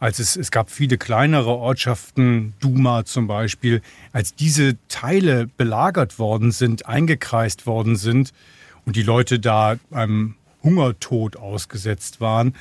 als 0.00 0.18
es, 0.18 0.36
es 0.36 0.50
gab 0.50 0.70
viele 0.70 0.96
kleinere 0.96 1.50
Ortschaften, 1.50 2.54
Duma 2.60 3.04
zum 3.04 3.26
Beispiel, 3.26 3.82
als 4.12 4.34
diese 4.34 4.76
Teile 4.88 5.48
belagert 5.56 6.18
worden 6.18 6.52
sind, 6.52 6.86
eingekreist 6.86 7.66
worden 7.66 7.96
sind 7.96 8.32
und 8.86 8.96
die 8.96 9.02
Leute 9.02 9.40
da 9.40 9.76
einem 9.90 10.36
Hungertod 10.62 11.36
ausgesetzt 11.36 12.20
waren, 12.20 12.54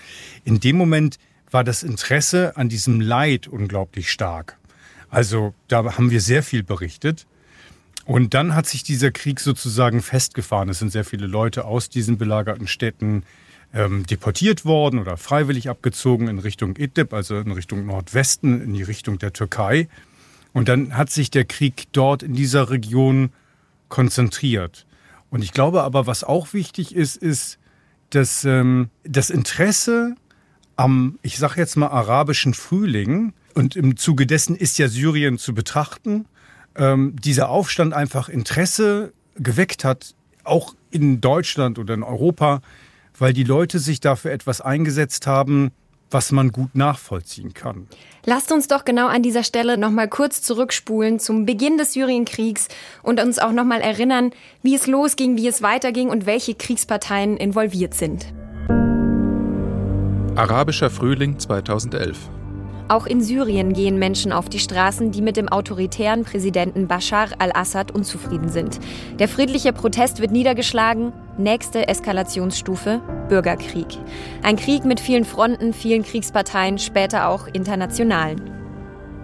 in 0.45 0.59
dem 0.59 0.77
Moment 0.77 1.19
war 1.51 1.63
das 1.63 1.83
Interesse 1.83 2.57
an 2.57 2.69
diesem 2.69 3.01
Leid 3.01 3.47
unglaublich 3.47 4.11
stark. 4.11 4.57
Also 5.09 5.53
da 5.67 5.97
haben 5.97 6.11
wir 6.11 6.21
sehr 6.21 6.43
viel 6.43 6.63
berichtet. 6.63 7.25
Und 8.07 8.33
dann 8.33 8.55
hat 8.55 8.67
sich 8.67 8.83
dieser 8.83 9.11
Krieg 9.11 9.41
sozusagen 9.41 10.01
festgefahren. 10.01 10.69
Es 10.69 10.79
sind 10.79 10.93
sehr 10.93 11.03
viele 11.03 11.27
Leute 11.27 11.65
aus 11.65 11.89
diesen 11.89 12.17
belagerten 12.17 12.65
Städten 12.65 13.23
ähm, 13.73 14.05
deportiert 14.05 14.63
worden 14.63 14.99
oder 14.99 15.17
freiwillig 15.17 15.69
abgezogen 15.69 16.29
in 16.29 16.39
Richtung 16.39 16.77
Idlib, 16.77 17.13
also 17.13 17.37
in 17.37 17.51
Richtung 17.51 17.85
Nordwesten, 17.85 18.61
in 18.61 18.73
die 18.73 18.83
Richtung 18.83 19.19
der 19.19 19.33
Türkei. 19.33 19.89
Und 20.53 20.69
dann 20.69 20.95
hat 20.95 21.09
sich 21.09 21.31
der 21.31 21.43
Krieg 21.43 21.87
dort 21.91 22.23
in 22.23 22.33
dieser 22.33 22.69
Region 22.69 23.31
konzentriert. 23.89 24.85
Und 25.29 25.43
ich 25.43 25.51
glaube 25.51 25.83
aber, 25.83 26.07
was 26.07 26.23
auch 26.23 26.53
wichtig 26.53 26.95
ist, 26.95 27.17
ist, 27.17 27.59
dass 28.11 28.45
ähm, 28.45 28.87
das 29.03 29.29
Interesse 29.29 30.15
am, 30.77 31.19
ich 31.23 31.37
sage 31.37 31.59
jetzt 31.59 31.75
mal, 31.75 31.87
arabischen 31.87 32.53
Frühling, 32.53 33.33
und 33.53 33.75
im 33.75 33.97
Zuge 33.97 34.27
dessen 34.27 34.55
ist 34.55 34.77
ja 34.77 34.87
Syrien 34.87 35.37
zu 35.37 35.53
betrachten, 35.53 36.25
ähm, 36.77 37.15
dieser 37.19 37.49
Aufstand 37.49 37.93
einfach 37.93 38.29
Interesse 38.29 39.13
geweckt 39.35 39.83
hat, 39.83 40.15
auch 40.43 40.75
in 40.91 41.21
Deutschland 41.21 41.79
oder 41.79 41.93
in 41.93 42.03
Europa, 42.03 42.61
weil 43.17 43.33
die 43.33 43.43
Leute 43.43 43.79
sich 43.79 43.99
dafür 43.99 44.31
etwas 44.31 44.61
eingesetzt 44.61 45.27
haben, 45.27 45.71
was 46.09 46.31
man 46.31 46.51
gut 46.51 46.73
nachvollziehen 46.75 47.53
kann. 47.53 47.87
Lasst 48.25 48.51
uns 48.51 48.67
doch 48.67 48.85
genau 48.85 49.07
an 49.07 49.23
dieser 49.23 49.43
Stelle 49.43 49.77
noch 49.77 49.91
mal 49.91 50.07
kurz 50.07 50.41
zurückspulen 50.41 51.19
zum 51.19 51.45
Beginn 51.45 51.77
des 51.77 51.93
Syrienkriegs 51.93 52.67
und 53.03 53.21
uns 53.21 53.39
auch 53.39 53.51
noch 53.51 53.65
mal 53.65 53.81
erinnern, 53.81 54.31
wie 54.61 54.75
es 54.75 54.87
losging, 54.87 55.35
wie 55.35 55.47
es 55.47 55.61
weiterging 55.61 56.09
und 56.09 56.25
welche 56.25 56.55
Kriegsparteien 56.55 57.35
involviert 57.37 57.93
sind. 57.93 58.33
Arabischer 60.35 60.89
Frühling 60.89 61.39
2011. 61.39 62.29
Auch 62.89 63.05
in 63.05 63.21
Syrien 63.21 63.73
gehen 63.73 63.99
Menschen 63.99 64.31
auf 64.31 64.47
die 64.47 64.59
Straßen, 64.59 65.11
die 65.11 65.21
mit 65.21 65.35
dem 65.35 65.49
autoritären 65.49 66.23
Präsidenten 66.23 66.87
Bashar 66.87 67.29
al-Assad 67.37 67.91
unzufrieden 67.91 68.47
sind. 68.47 68.79
Der 69.19 69.27
friedliche 69.27 69.73
Protest 69.73 70.21
wird 70.21 70.31
niedergeschlagen. 70.31 71.11
Nächste 71.37 71.87
Eskalationsstufe 71.87 73.01
Bürgerkrieg. 73.27 73.87
Ein 74.41 74.55
Krieg 74.55 74.85
mit 74.85 75.01
vielen 75.01 75.25
Fronten, 75.25 75.73
vielen 75.73 76.03
Kriegsparteien, 76.03 76.77
später 76.77 77.27
auch 77.27 77.47
internationalen. 77.47 78.51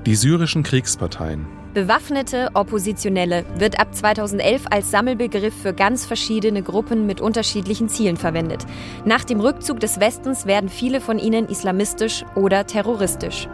Die 0.06 0.16
syrischen 0.16 0.64
Kriegsparteien. 0.64 1.63
Bewaffnete 1.74 2.52
Oppositionelle 2.54 3.46
wird 3.58 3.80
ab 3.80 3.96
2011 3.96 4.66
als 4.70 4.92
Sammelbegriff 4.92 5.56
für 5.60 5.74
ganz 5.74 6.06
verschiedene 6.06 6.62
Gruppen 6.62 7.08
mit 7.08 7.20
unterschiedlichen 7.20 7.90
Zielen 7.90 8.16
verwendet. 8.16 8.64
Nach 9.06 9.24
dem 9.24 9.40
Rückzug 9.40 9.80
des 9.80 10.00
Westens 10.00 10.46
werden 10.46 10.70
viele 10.70 11.02
von 11.02 11.18
ihnen 11.18 11.48
islamistisch 11.50 12.26
oder 12.36 12.68
terroristisch. 12.68 13.48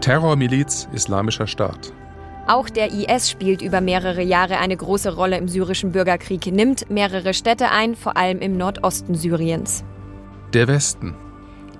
Terrormiliz 0.00 0.88
Islamischer 0.94 1.46
Staat. 1.46 1.92
Auch 2.46 2.70
der 2.70 2.92
IS 2.92 3.28
spielt 3.28 3.60
über 3.60 3.82
mehrere 3.82 4.22
Jahre 4.22 4.56
eine 4.56 4.76
große 4.76 5.14
Rolle 5.14 5.36
im 5.36 5.46
syrischen 5.46 5.92
Bürgerkrieg, 5.92 6.46
nimmt 6.46 6.90
mehrere 6.90 7.34
Städte 7.34 7.70
ein, 7.70 7.94
vor 7.94 8.16
allem 8.16 8.38
im 8.38 8.56
Nordosten 8.56 9.14
Syriens. 9.14 9.84
Der 10.54 10.66
Westen. 10.66 11.14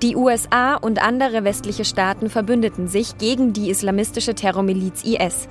Die 0.03 0.17
USA 0.17 0.77
und 0.77 1.03
andere 1.03 1.45
westliche 1.45 1.85
Staaten 1.85 2.31
verbündeten 2.31 2.89
sich 2.89 3.19
gegen 3.19 3.53
die 3.53 3.69
islamistische 3.69 4.35
Terrormiliz 4.35 5.05
IS. 5.05 5.47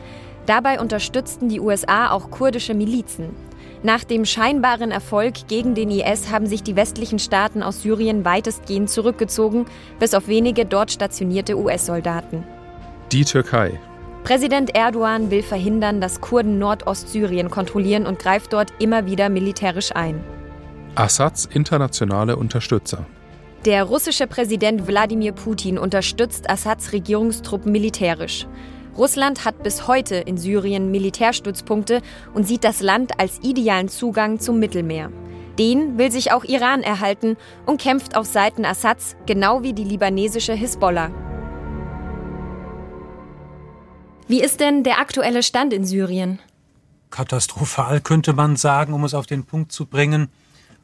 Dabei 0.48 0.80
unterstützten 0.80 1.50
die 1.50 1.60
USA 1.60 2.10
auch 2.10 2.32
kurdische 2.32 2.74
Milizen. 2.74 3.30
Nach 3.84 4.04
dem 4.04 4.26
scheinbaren 4.26 4.90
Erfolg 4.90 5.48
gegen 5.48 5.76
den 5.76 5.92
IS 5.92 6.32
haben 6.32 6.48
sich 6.48 6.64
die 6.64 6.76
westlichen 6.76 7.20
Staaten 7.20 7.62
aus 7.62 7.84
Syrien 7.84 8.26
weitestgehend 8.26 8.90
zurückgezogen, 8.90 9.68
bis 10.00 10.16
auf 10.16 10.28
wenige 10.28 10.66
dort 10.66 10.92
stationierte 10.92 11.56
US-Soldaten. 11.56 12.44
Die 13.12 13.26
Türkei. 13.26 13.80
Präsident 14.24 14.76
Erdogan 14.76 15.30
will 15.30 15.44
verhindern, 15.44 16.02
dass 16.02 16.22
Kurden 16.22 16.58
Nordostsyrien 16.58 17.52
kontrollieren 17.52 18.08
und 18.08 18.18
greift 18.18 18.52
dort 18.52 18.74
immer 18.80 19.06
wieder 19.06 19.30
militärisch 19.30 19.96
ein. 19.96 20.24
Assads 20.96 21.46
internationale 21.46 22.36
Unterstützer. 22.36 23.06
Der 23.66 23.84
russische 23.84 24.26
Präsident 24.26 24.88
Wladimir 24.88 25.34
Putin 25.34 25.78
unterstützt 25.78 26.50
Assads 26.50 26.94
Regierungstruppen 26.94 27.74
militärisch. 27.74 28.48
Russland 28.98 29.44
hat 29.44 29.64
bis 29.64 29.86
heute 29.86 30.16
in 30.16 30.38
Syrien 30.38 30.92
Militärstützpunkte 30.92 32.02
und 32.34 32.48
sieht 32.48 32.64
das 32.64 32.80
Land 32.80 33.20
als 33.20 33.40
idealen 33.44 33.90
Zugang 33.90 34.40
zum 34.40 34.60
Mittelmeer. 34.60 35.12
Den 35.58 35.98
will 35.98 36.10
sich 36.10 36.32
auch 36.32 36.46
Iran 36.46 36.84
erhalten 36.84 37.36
und 37.66 37.82
kämpft 37.82 38.16
auf 38.16 38.26
Seiten 38.26 38.64
Assads, 38.64 39.18
genau 39.26 39.62
wie 39.62 39.74
die 39.74 39.84
libanesische 39.84 40.54
Hisbollah. 40.54 41.12
Wie 44.30 44.42
ist 44.42 44.62
denn 44.62 44.86
der 44.86 45.00
aktuelle 45.00 45.44
Stand 45.44 45.74
in 45.74 45.84
Syrien? 45.84 46.40
Katastrophal 47.10 48.00
könnte 48.00 48.32
man 48.32 48.56
sagen, 48.56 48.94
um 48.94 49.04
es 49.04 49.14
auf 49.14 49.26
den 49.26 49.44
Punkt 49.44 49.74
zu 49.74 49.86
bringen. 49.86 50.30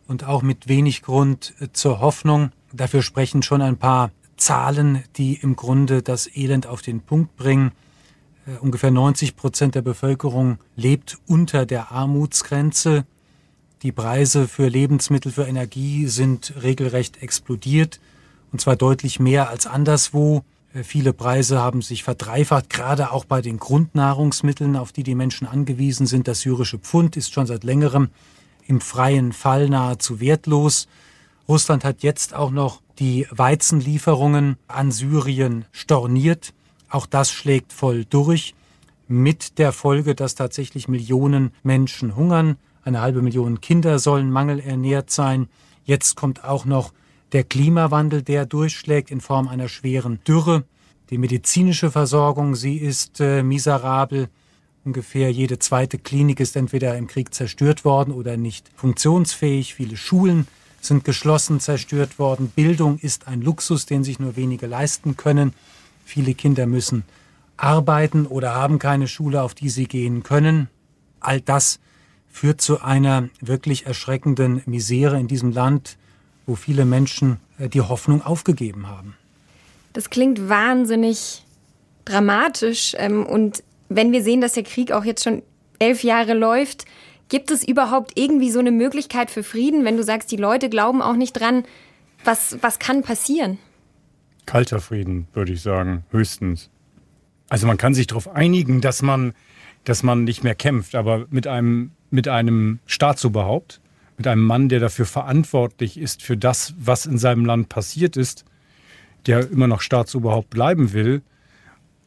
Und 0.07 0.27
auch 0.27 0.43
mit 0.43 0.67
wenig 0.67 1.01
Grund 1.01 1.55
zur 1.73 1.99
Hoffnung. 1.99 2.51
Dafür 2.75 3.01
sprechen 3.01 3.41
schon 3.41 3.61
ein 3.61 3.77
paar 3.77 4.11
Zahlen, 4.37 5.03
die 5.15 5.35
im 5.35 5.55
Grunde 5.55 6.01
das 6.01 6.29
Elend 6.35 6.67
auf 6.67 6.81
den 6.81 7.01
Punkt 7.01 7.35
bringen. 7.37 7.71
Uh, 8.47 8.63
ungefähr 8.63 8.91
90 8.91 9.35
Prozent 9.35 9.75
der 9.75 9.81
Bevölkerung 9.81 10.57
lebt 10.75 11.17
unter 11.25 11.65
der 11.65 11.91
Armutsgrenze. 11.91 13.05
Die 13.81 13.91
Preise 13.91 14.47
für 14.47 14.67
Lebensmittel, 14.67 15.31
für 15.31 15.45
Energie 15.45 16.07
sind 16.07 16.53
regelrecht 16.61 17.21
explodiert. 17.21 17.99
Und 18.51 18.59
zwar 18.59 18.75
deutlich 18.75 19.19
mehr 19.19 19.49
als 19.49 19.67
anderswo. 19.67 20.43
Uh, 20.75 20.83
viele 20.83 21.13
Preise 21.13 21.59
haben 21.59 21.81
sich 21.81 22.03
verdreifacht, 22.03 22.69
gerade 22.69 23.11
auch 23.11 23.23
bei 23.23 23.41
den 23.41 23.57
Grundnahrungsmitteln, 23.57 24.75
auf 24.75 24.91
die 24.91 25.03
die 25.03 25.15
Menschen 25.15 25.47
angewiesen 25.47 26.07
sind. 26.07 26.27
Das 26.27 26.41
syrische 26.41 26.77
Pfund 26.77 27.15
ist 27.15 27.33
schon 27.33 27.47
seit 27.47 27.63
längerem 27.63 28.09
im 28.67 28.81
freien 28.81 29.31
Fall 29.31 29.69
nahezu 29.69 30.19
wertlos. 30.19 30.87
Russland 31.47 31.83
hat 31.83 32.01
jetzt 32.01 32.33
auch 32.33 32.49
noch 32.49 32.81
die 32.97 33.27
Weizenlieferungen 33.29 34.57
an 34.67 34.91
Syrien 34.91 35.65
storniert. 35.71 36.53
Auch 36.89 37.05
das 37.05 37.31
schlägt 37.31 37.71
voll 37.71 38.05
durch, 38.05 38.55
mit 39.07 39.59
der 39.59 39.71
Folge, 39.71 40.15
dass 40.15 40.33
tatsächlich 40.33 40.87
Millionen 40.87 41.51
Menschen 41.61 42.15
hungern. 42.15 42.57
Eine 42.83 43.01
halbe 43.01 43.21
Million 43.21 43.61
Kinder 43.61 43.99
sollen 43.99 44.31
mangelernährt 44.31 45.11
sein. 45.11 45.47
Jetzt 45.83 46.15
kommt 46.15 46.43
auch 46.43 46.65
noch 46.65 46.93
der 47.31 47.43
Klimawandel, 47.43 48.23
der 48.23 48.45
durchschlägt 48.45 49.11
in 49.11 49.21
Form 49.21 49.47
einer 49.47 49.67
schweren 49.67 50.19
Dürre. 50.27 50.63
Die 51.11 51.19
medizinische 51.19 51.91
Versorgung, 51.91 52.55
sie 52.55 52.77
ist 52.77 53.19
äh, 53.19 53.43
miserabel. 53.43 54.29
Ungefähr 54.83 55.31
jede 55.31 55.59
zweite 55.59 55.99
Klinik 55.99 56.39
ist 56.39 56.55
entweder 56.55 56.97
im 56.97 57.07
Krieg 57.07 57.33
zerstört 57.33 57.85
worden 57.85 58.11
oder 58.13 58.37
nicht 58.37 58.71
funktionsfähig. 58.75 59.75
Viele 59.75 59.97
Schulen 59.97 60.47
sind 60.87 61.03
geschlossen, 61.03 61.59
zerstört 61.59 62.19
worden. 62.19 62.51
Bildung 62.55 62.97
ist 62.99 63.27
ein 63.27 63.41
Luxus, 63.41 63.85
den 63.85 64.03
sich 64.03 64.19
nur 64.19 64.35
wenige 64.35 64.67
leisten 64.67 65.17
können. 65.17 65.53
Viele 66.05 66.33
Kinder 66.33 66.65
müssen 66.67 67.03
arbeiten 67.57 68.25
oder 68.25 68.53
haben 68.53 68.79
keine 68.79 69.07
Schule, 69.07 69.41
auf 69.41 69.53
die 69.53 69.69
sie 69.69 69.85
gehen 69.85 70.23
können. 70.23 70.69
All 71.19 71.41
das 71.41 71.79
führt 72.29 72.61
zu 72.61 72.81
einer 72.81 73.29
wirklich 73.39 73.85
erschreckenden 73.85 74.61
Misere 74.65 75.19
in 75.19 75.27
diesem 75.27 75.51
Land, 75.51 75.97
wo 76.45 76.55
viele 76.55 76.85
Menschen 76.85 77.37
äh, 77.57 77.69
die 77.69 77.81
Hoffnung 77.81 78.21
aufgegeben 78.21 78.87
haben. 78.87 79.15
Das 79.93 80.09
klingt 80.09 80.49
wahnsinnig 80.49 81.45
dramatisch. 82.03 82.93
Ähm, 82.97 83.25
und 83.25 83.63
wenn 83.87 84.11
wir 84.11 84.21
sehen, 84.23 84.41
dass 84.41 84.53
der 84.53 84.63
Krieg 84.63 84.91
auch 84.91 85.05
jetzt 85.05 85.23
schon 85.23 85.41
elf 85.79 86.03
Jahre 86.03 86.33
läuft, 86.33 86.85
Gibt 87.29 87.49
es 87.51 87.67
überhaupt 87.67 88.11
irgendwie 88.15 88.51
so 88.51 88.59
eine 88.59 88.71
Möglichkeit 88.71 89.31
für 89.31 89.43
Frieden, 89.43 89.83
wenn 89.83 89.97
du 89.97 90.03
sagst, 90.03 90.31
die 90.31 90.37
Leute 90.37 90.69
glauben 90.69 91.01
auch 91.01 91.15
nicht 91.15 91.33
dran? 91.33 91.63
Was, 92.23 92.57
was 92.61 92.79
kann 92.79 93.01
passieren? 93.01 93.57
Kalter 94.45 94.79
Frieden, 94.79 95.27
würde 95.33 95.53
ich 95.53 95.61
sagen, 95.61 96.03
höchstens. 96.11 96.69
Also 97.49 97.67
man 97.67 97.77
kann 97.77 97.93
sich 97.93 98.07
darauf 98.07 98.27
einigen, 98.27 98.81
dass 98.81 99.01
man, 99.01 99.33
dass 99.83 100.03
man 100.03 100.23
nicht 100.23 100.43
mehr 100.43 100.55
kämpft, 100.55 100.95
aber 100.95 101.25
mit 101.29 101.47
einem, 101.47 101.91
mit 102.11 102.27
einem 102.27 102.79
Staatsoberhaupt, 102.85 103.81
mit 104.17 104.27
einem 104.27 104.43
Mann, 104.43 104.69
der 104.69 104.79
dafür 104.79 105.05
verantwortlich 105.05 105.97
ist, 105.97 106.21
für 106.21 106.37
das, 106.37 106.73
was 106.77 107.05
in 107.05 107.17
seinem 107.17 107.45
Land 107.45 107.69
passiert 107.69 108.17
ist, 108.17 108.45
der 109.25 109.49
immer 109.49 109.67
noch 109.67 109.81
Staatsoberhaupt 109.81 110.51
bleiben 110.51 110.93
will, 110.93 111.21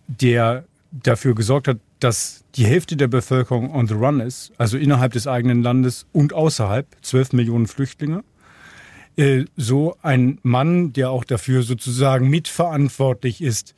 der 0.06 0.64
dafür 0.90 1.34
gesorgt 1.34 1.68
hat, 1.68 1.78
dass 2.00 2.44
die 2.54 2.66
Hälfte 2.66 2.96
der 2.96 3.08
Bevölkerung 3.08 3.74
on 3.74 3.86
the 3.86 3.94
run 3.94 4.20
ist, 4.20 4.52
also 4.58 4.76
innerhalb 4.78 5.12
des 5.12 5.26
eigenen 5.26 5.62
Landes 5.62 6.06
und 6.12 6.32
außerhalb, 6.32 6.86
12 7.02 7.32
Millionen 7.32 7.66
Flüchtlinge. 7.66 8.24
Äh, 9.16 9.44
so 9.56 9.96
ein 10.02 10.38
Mann, 10.42 10.92
der 10.92 11.10
auch 11.10 11.24
dafür 11.24 11.62
sozusagen 11.62 12.28
mitverantwortlich 12.28 13.42
ist, 13.42 13.74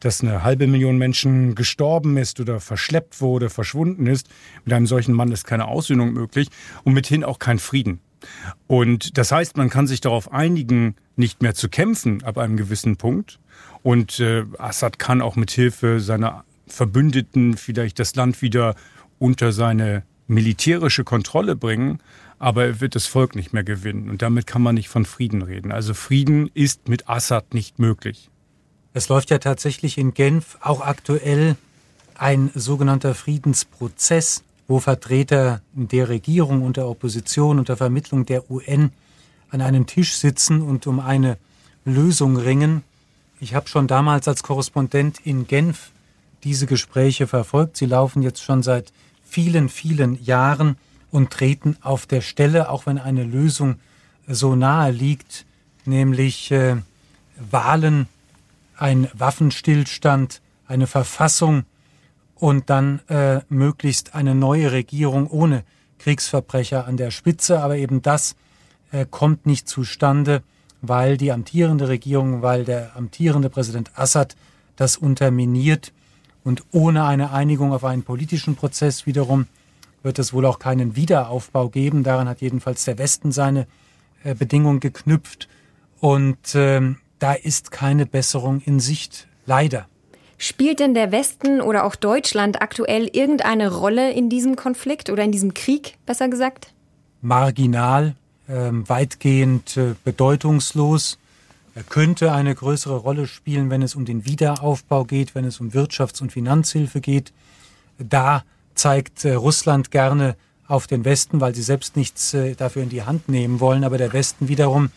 dass 0.00 0.20
eine 0.20 0.42
halbe 0.42 0.66
Million 0.66 0.98
Menschen 0.98 1.54
gestorben 1.54 2.16
ist 2.16 2.38
oder 2.38 2.60
verschleppt 2.60 3.20
wurde, 3.20 3.50
verschwunden 3.50 4.06
ist. 4.06 4.28
Mit 4.64 4.74
einem 4.74 4.86
solchen 4.86 5.14
Mann 5.14 5.32
ist 5.32 5.44
keine 5.44 5.66
Aussöhnung 5.66 6.12
möglich 6.12 6.48
und 6.84 6.92
mithin 6.92 7.24
auch 7.24 7.38
kein 7.38 7.58
Frieden. 7.58 8.00
Und 8.66 9.18
das 9.18 9.32
heißt, 9.32 9.56
man 9.56 9.70
kann 9.70 9.86
sich 9.86 10.00
darauf 10.00 10.32
einigen, 10.32 10.96
nicht 11.16 11.42
mehr 11.42 11.54
zu 11.54 11.68
kämpfen 11.68 12.22
ab 12.24 12.38
einem 12.38 12.56
gewissen 12.56 12.96
Punkt. 12.96 13.38
Und 13.82 14.20
äh, 14.20 14.44
Assad 14.58 14.98
kann 14.98 15.22
auch 15.22 15.36
mit 15.36 15.50
Hilfe 15.50 16.00
seiner 16.00 16.44
Verbündeten 16.66 17.56
vielleicht 17.56 17.98
das 17.98 18.14
Land 18.14 18.42
wieder 18.42 18.74
unter 19.18 19.52
seine 19.52 20.02
militärische 20.28 21.04
Kontrolle 21.04 21.56
bringen, 21.56 22.00
aber 22.38 22.64
er 22.64 22.80
wird 22.80 22.94
das 22.94 23.06
Volk 23.06 23.34
nicht 23.34 23.52
mehr 23.52 23.64
gewinnen. 23.64 24.10
Und 24.10 24.22
damit 24.22 24.46
kann 24.46 24.62
man 24.62 24.74
nicht 24.74 24.88
von 24.88 25.04
Frieden 25.04 25.42
reden. 25.42 25.72
Also 25.72 25.94
Frieden 25.94 26.50
ist 26.52 26.88
mit 26.88 27.08
Assad 27.08 27.54
nicht 27.54 27.78
möglich. 27.78 28.30
Es 28.92 29.08
läuft 29.08 29.30
ja 29.30 29.38
tatsächlich 29.38 29.98
in 29.98 30.14
Genf 30.14 30.58
auch 30.60 30.80
aktuell 30.80 31.56
ein 32.14 32.50
sogenannter 32.54 33.14
Friedensprozess, 33.14 34.42
wo 34.68 34.80
Vertreter 34.80 35.60
der 35.72 36.08
Regierung 36.08 36.62
und 36.62 36.76
der 36.76 36.88
Opposition 36.88 37.58
unter 37.58 37.76
Vermittlung 37.76 38.26
der 38.26 38.50
UN 38.50 38.90
an 39.50 39.60
einem 39.60 39.86
Tisch 39.86 40.16
sitzen 40.16 40.62
und 40.62 40.86
um 40.86 40.98
eine 40.98 41.38
Lösung 41.84 42.36
ringen. 42.36 42.82
Ich 43.38 43.54
habe 43.54 43.68
schon 43.68 43.86
damals 43.86 44.26
als 44.28 44.42
Korrespondent 44.42 45.20
in 45.24 45.46
Genf 45.46 45.92
diese 46.44 46.66
Gespräche 46.66 47.26
verfolgt. 47.26 47.76
Sie 47.76 47.86
laufen 47.86 48.22
jetzt 48.22 48.42
schon 48.42 48.62
seit 48.62 48.92
vielen, 49.24 49.68
vielen 49.68 50.22
Jahren 50.22 50.76
und 51.10 51.30
treten 51.30 51.76
auf 51.80 52.06
der 52.06 52.20
Stelle, 52.20 52.70
auch 52.70 52.86
wenn 52.86 52.98
eine 52.98 53.24
Lösung 53.24 53.76
so 54.26 54.54
nahe 54.54 54.90
liegt, 54.90 55.46
nämlich 55.84 56.50
äh, 56.50 56.76
Wahlen, 57.50 58.08
ein 58.76 59.08
Waffenstillstand, 59.14 60.40
eine 60.66 60.86
Verfassung 60.86 61.64
und 62.34 62.68
dann 62.70 63.00
äh, 63.08 63.40
möglichst 63.48 64.14
eine 64.14 64.34
neue 64.34 64.72
Regierung 64.72 65.28
ohne 65.28 65.64
Kriegsverbrecher 65.98 66.86
an 66.86 66.96
der 66.96 67.10
Spitze. 67.10 67.60
Aber 67.60 67.76
eben 67.76 68.02
das 68.02 68.36
äh, 68.92 69.06
kommt 69.08 69.46
nicht 69.46 69.68
zustande, 69.68 70.42
weil 70.82 71.16
die 71.16 71.32
amtierende 71.32 71.88
Regierung, 71.88 72.42
weil 72.42 72.64
der 72.64 72.96
amtierende 72.96 73.48
Präsident 73.48 73.90
Assad 73.94 74.36
das 74.76 74.96
unterminiert. 74.96 75.92
Und 76.46 76.62
ohne 76.70 77.04
eine 77.04 77.32
Einigung 77.32 77.72
auf 77.72 77.82
einen 77.82 78.04
politischen 78.04 78.54
Prozess 78.54 79.04
wiederum 79.04 79.48
wird 80.04 80.20
es 80.20 80.32
wohl 80.32 80.46
auch 80.46 80.60
keinen 80.60 80.94
Wiederaufbau 80.94 81.68
geben. 81.68 82.04
Daran 82.04 82.28
hat 82.28 82.40
jedenfalls 82.40 82.84
der 82.84 82.98
Westen 82.98 83.32
seine 83.32 83.66
äh, 84.22 84.32
Bedingungen 84.32 84.78
geknüpft. 84.78 85.48
Und 85.98 86.54
ähm, 86.54 86.98
da 87.18 87.32
ist 87.32 87.72
keine 87.72 88.06
Besserung 88.06 88.60
in 88.60 88.78
Sicht, 88.78 89.26
leider. 89.44 89.88
Spielt 90.38 90.78
denn 90.78 90.94
der 90.94 91.10
Westen 91.10 91.60
oder 91.60 91.82
auch 91.82 91.96
Deutschland 91.96 92.62
aktuell 92.62 93.10
irgendeine 93.12 93.74
Rolle 93.74 94.12
in 94.12 94.28
diesem 94.28 94.54
Konflikt 94.54 95.10
oder 95.10 95.24
in 95.24 95.32
diesem 95.32 95.52
Krieg, 95.52 95.98
besser 96.06 96.28
gesagt? 96.28 96.72
Marginal, 97.22 98.14
äh, 98.46 98.70
weitgehend 98.70 99.76
äh, 99.76 99.96
bedeutungslos. 100.04 101.18
Er 101.76 101.82
könnte 101.82 102.32
eine 102.32 102.54
größere 102.54 102.96
Rolle 102.96 103.26
spielen, 103.26 103.68
wenn 103.68 103.82
es 103.82 103.94
um 103.94 104.06
den 104.06 104.24
Wiederaufbau 104.24 105.04
geht, 105.04 105.34
wenn 105.34 105.44
es 105.44 105.60
um 105.60 105.72
Wirtschafts- 105.72 106.22
und 106.22 106.32
Finanzhilfe 106.32 107.02
geht. 107.02 107.34
Da 107.98 108.44
zeigt 108.74 109.26
äh, 109.26 109.34
Russland 109.34 109.90
gerne 109.90 110.36
auf 110.68 110.86
den 110.86 111.04
Westen, 111.04 111.38
weil 111.42 111.54
sie 111.54 111.60
selbst 111.60 111.94
nichts 111.94 112.32
äh, 112.32 112.54
dafür 112.54 112.82
in 112.82 112.88
die 112.88 113.02
Hand 113.02 113.28
nehmen 113.28 113.60
wollen. 113.60 113.84
Aber 113.84 113.98
der 113.98 114.14
Westen 114.14 114.48
wiederum 114.48 114.88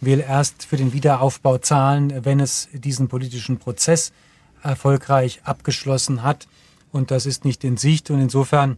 will 0.00 0.18
erst 0.18 0.64
für 0.64 0.76
den 0.76 0.92
Wiederaufbau 0.92 1.58
zahlen, 1.58 2.24
wenn 2.24 2.40
es 2.40 2.68
diesen 2.72 3.06
politischen 3.06 3.58
Prozess 3.58 4.12
erfolgreich 4.60 5.40
abgeschlossen 5.44 6.24
hat. 6.24 6.48
Und 6.90 7.12
das 7.12 7.26
ist 7.26 7.44
nicht 7.44 7.62
in 7.62 7.76
Sicht. 7.76 8.10
Und 8.10 8.20
insofern 8.20 8.76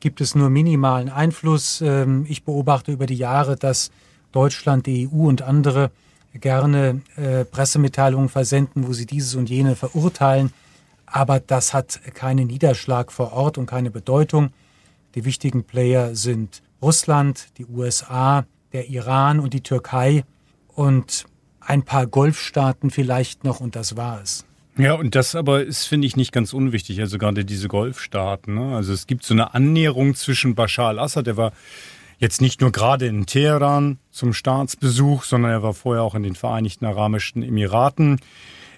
gibt 0.00 0.20
es 0.20 0.34
nur 0.34 0.50
minimalen 0.50 1.08
Einfluss. 1.08 1.80
Ähm, 1.80 2.26
ich 2.28 2.44
beobachte 2.44 2.92
über 2.92 3.06
die 3.06 3.16
Jahre, 3.16 3.56
dass 3.56 3.90
Deutschland, 4.32 4.84
die 4.84 5.08
EU 5.08 5.28
und 5.28 5.40
andere 5.40 5.90
gerne 6.34 7.02
äh, 7.16 7.44
Pressemitteilungen 7.44 8.28
versenden, 8.28 8.86
wo 8.86 8.92
sie 8.92 9.06
dieses 9.06 9.34
und 9.34 9.50
jene 9.50 9.76
verurteilen. 9.76 10.52
Aber 11.06 11.40
das 11.40 11.74
hat 11.74 12.00
keinen 12.14 12.46
Niederschlag 12.46 13.10
vor 13.10 13.32
Ort 13.32 13.58
und 13.58 13.66
keine 13.66 13.90
Bedeutung. 13.90 14.50
Die 15.14 15.24
wichtigen 15.24 15.64
Player 15.64 16.14
sind 16.14 16.62
Russland, 16.80 17.48
die 17.58 17.66
USA, 17.66 18.46
der 18.72 18.88
Iran 18.88 19.40
und 19.40 19.52
die 19.52 19.62
Türkei 19.62 20.24
und 20.68 21.26
ein 21.60 21.82
paar 21.82 22.06
Golfstaaten 22.06 22.90
vielleicht 22.90 23.44
noch 23.44 23.60
und 23.60 23.76
das 23.76 23.96
war 23.96 24.20
es. 24.22 24.44
Ja, 24.78 24.94
und 24.94 25.14
das 25.14 25.34
aber 25.34 25.64
ist, 25.64 25.84
finde 25.86 26.06
ich, 26.06 26.16
nicht 26.16 26.32
ganz 26.32 26.52
unwichtig, 26.52 27.00
also 27.00 27.18
gerade 27.18 27.44
diese 27.44 27.68
Golfstaaten. 27.68 28.54
Ne? 28.54 28.76
Also 28.76 28.92
es 28.92 29.06
gibt 29.06 29.24
so 29.24 29.34
eine 29.34 29.52
Annäherung 29.52 30.14
zwischen 30.14 30.54
Bashar 30.54 30.88
al-Assad, 30.88 31.26
der 31.26 31.36
war 31.36 31.52
jetzt 32.20 32.40
nicht 32.40 32.60
nur 32.60 32.70
gerade 32.70 33.06
in 33.06 33.26
Teheran 33.26 33.98
zum 34.10 34.32
Staatsbesuch, 34.32 35.24
sondern 35.24 35.50
er 35.50 35.62
war 35.62 35.74
vorher 35.74 36.02
auch 36.04 36.14
in 36.14 36.22
den 36.22 36.36
Vereinigten 36.36 36.84
Arabischen 36.84 37.42
Emiraten. 37.42 38.20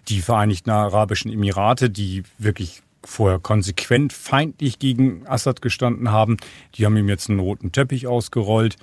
Die 0.08 0.20
Vereinigten 0.20 0.70
Arabischen 0.70 1.30
Emirate, 1.30 1.90
die 1.90 2.22
wirklich 2.38 2.82
vorher 3.04 3.40
konsequent 3.40 4.12
feindlich 4.12 4.78
gegen 4.78 5.26
Assad 5.26 5.60
gestanden 5.60 6.12
haben, 6.12 6.36
die 6.74 6.86
haben 6.86 6.96
ihm 6.96 7.08
jetzt 7.08 7.28
einen 7.28 7.40
roten 7.40 7.72
Teppich 7.72 8.06
ausgerollt. 8.06 8.76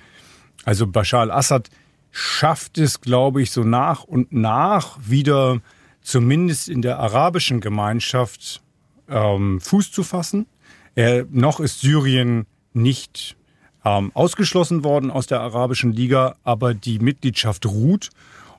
Also 0.64 0.86
Bashar 0.86 1.22
al-Assad 1.22 1.70
schafft 2.10 2.76
es, 2.76 3.00
glaube 3.00 3.40
ich, 3.40 3.50
so 3.50 3.64
nach 3.64 4.04
und 4.04 4.32
nach 4.32 4.98
wieder 5.02 5.60
zumindest 6.02 6.68
in 6.68 6.82
der 6.82 6.98
arabischen 6.98 7.60
Gemeinschaft 7.60 8.62
ähm, 9.08 9.60
Fuß 9.60 9.90
zu 9.90 10.02
fassen. 10.02 10.46
Er, 10.94 11.24
noch 11.30 11.60
ist 11.60 11.80
Syrien 11.80 12.46
nicht 12.74 13.36
ähm, 13.84 14.10
ausgeschlossen 14.14 14.84
worden 14.84 15.10
aus 15.10 15.26
der 15.26 15.40
arabischen 15.40 15.92
Liga, 15.92 16.36
aber 16.44 16.74
die 16.74 16.98
Mitgliedschaft 16.98 17.66
ruht. 17.66 18.10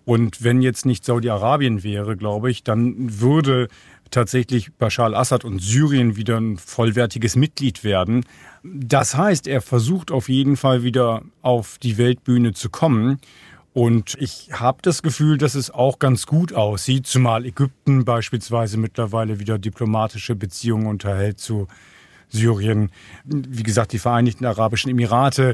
Und 0.06 0.44
wenn 0.44 0.62
jetzt 0.62 0.86
nicht 0.86 1.06
Saudi-Arabien 1.06 1.84
wäre, 1.84 2.18
glaube 2.18 2.50
ich, 2.50 2.64
dann 2.64 3.22
würde 3.22 3.68
tatsächlich 4.10 4.74
Bashar 4.74 5.06
al-Assad 5.06 5.46
und 5.46 5.60
Syrien 5.60 6.16
wieder 6.16 6.38
ein 6.38 6.58
vollwertiges 6.58 7.36
Mitglied 7.36 7.84
werden. 7.84 8.26
Das 8.64 9.16
heißt, 9.16 9.48
er 9.48 9.62
versucht 9.62 10.12
auf 10.12 10.30
jeden 10.30 10.58
Fall 10.58 10.84
wieder 10.84 11.24
auf 11.42 11.78
die 11.80 11.98
Weltbühne 11.98 12.54
zu 12.54 12.70
kommen. 12.70 13.20
Und 13.74 14.18
ich 14.20 14.50
habe 14.52 14.80
das 14.82 15.02
Gefühl, 15.02 15.38
dass 15.38 15.56
es 15.56 15.72
auch 15.72 15.98
ganz 15.98 16.26
gut 16.26 16.54
aussieht, 16.54 17.08
zumal 17.08 17.46
Ägypten 17.46 18.04
beispielsweise 18.04 18.78
mittlerweile 18.78 19.40
wieder 19.40 19.58
diplomatische 19.58 20.36
Beziehungen 20.36 20.88
unterhält 20.88 21.40
zu 21.40 21.68
Syrien. 22.32 22.90
Wie 23.26 23.64
gesagt, 23.64 23.94
die 23.94 24.00
Vereinigten 24.00 24.46
Arabischen 24.46 24.90
Emirate. 24.90 25.54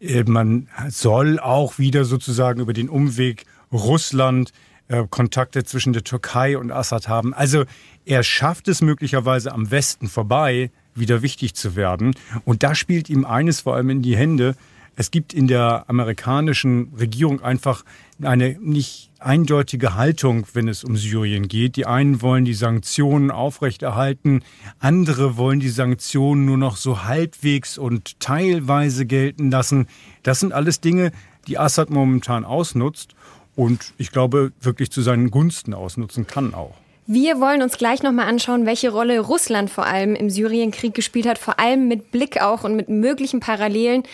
Äh, 0.00 0.24
man 0.24 0.68
soll 0.88 1.38
auch 1.38 1.78
wieder 1.78 2.04
sozusagen 2.04 2.60
über 2.60 2.72
den 2.72 2.88
Umweg 2.88 3.44
Russland 3.72 4.52
äh, 4.88 5.04
Kontakte 5.08 5.64
zwischen 5.64 5.92
der 5.92 6.04
Türkei 6.04 6.58
und 6.58 6.70
Assad 6.70 7.08
haben. 7.08 7.32
Also 7.34 7.64
er 8.04 8.22
schafft 8.22 8.68
es 8.68 8.82
möglicherweise 8.82 9.52
am 9.52 9.70
Westen 9.70 10.08
vorbei, 10.08 10.70
wieder 10.94 11.22
wichtig 11.22 11.54
zu 11.54 11.74
werden. 11.74 12.14
Und 12.44 12.62
da 12.62 12.74
spielt 12.74 13.08
ihm 13.08 13.24
eines 13.24 13.60
vor 13.60 13.76
allem 13.76 13.90
in 13.90 14.02
die 14.02 14.16
Hände, 14.16 14.54
es 14.96 15.10
gibt 15.10 15.34
in 15.34 15.48
der 15.48 15.84
amerikanischen 15.88 16.92
Regierung 16.98 17.42
einfach 17.42 17.84
eine 18.22 18.56
nicht 18.60 19.10
eindeutige 19.24 19.94
Haltung, 19.94 20.46
wenn 20.52 20.68
es 20.68 20.84
um 20.84 20.96
Syrien 20.96 21.48
geht. 21.48 21.76
Die 21.76 21.86
einen 21.86 22.22
wollen 22.22 22.44
die 22.44 22.54
Sanktionen 22.54 23.30
aufrechterhalten, 23.30 24.42
andere 24.78 25.36
wollen 25.36 25.60
die 25.60 25.68
Sanktionen 25.68 26.44
nur 26.44 26.58
noch 26.58 26.76
so 26.76 27.04
halbwegs 27.04 27.78
und 27.78 28.20
teilweise 28.20 29.06
gelten 29.06 29.50
lassen. 29.50 29.88
Das 30.22 30.40
sind 30.40 30.52
alles 30.52 30.80
Dinge, 30.80 31.12
die 31.48 31.58
Assad 31.58 31.90
momentan 31.90 32.44
ausnutzt 32.44 33.14
und 33.56 33.92
ich 33.98 34.10
glaube 34.10 34.52
wirklich 34.60 34.90
zu 34.90 35.02
seinen 35.02 35.30
Gunsten 35.30 35.74
ausnutzen 35.74 36.26
kann 36.26 36.54
auch. 36.54 36.74
Wir 37.06 37.38
wollen 37.38 37.60
uns 37.60 37.76
gleich 37.76 38.02
nochmal 38.02 38.28
anschauen, 38.28 38.64
welche 38.64 38.90
Rolle 38.90 39.20
Russland 39.20 39.68
vor 39.68 39.84
allem 39.84 40.14
im 40.14 40.30
Syrienkrieg 40.30 40.94
gespielt 40.94 41.26
hat, 41.26 41.36
vor 41.36 41.58
allem 41.58 41.86
mit 41.86 42.10
Blick 42.10 42.40
auch 42.40 42.64
und 42.64 42.76
mit 42.76 42.88
möglichen 42.88 43.40
Parallelen 43.40 44.04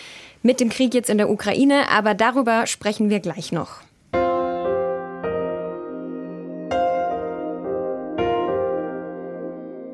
mit 0.43 0.59
dem 0.59 0.69
Krieg 0.69 0.93
jetzt 0.93 1.09
in 1.09 1.17
der 1.17 1.29
Ukraine, 1.29 1.89
aber 1.89 2.15
darüber 2.15 2.67
sprechen 2.67 3.09
wir 3.09 3.19
gleich 3.19 3.51
noch. 3.51 3.81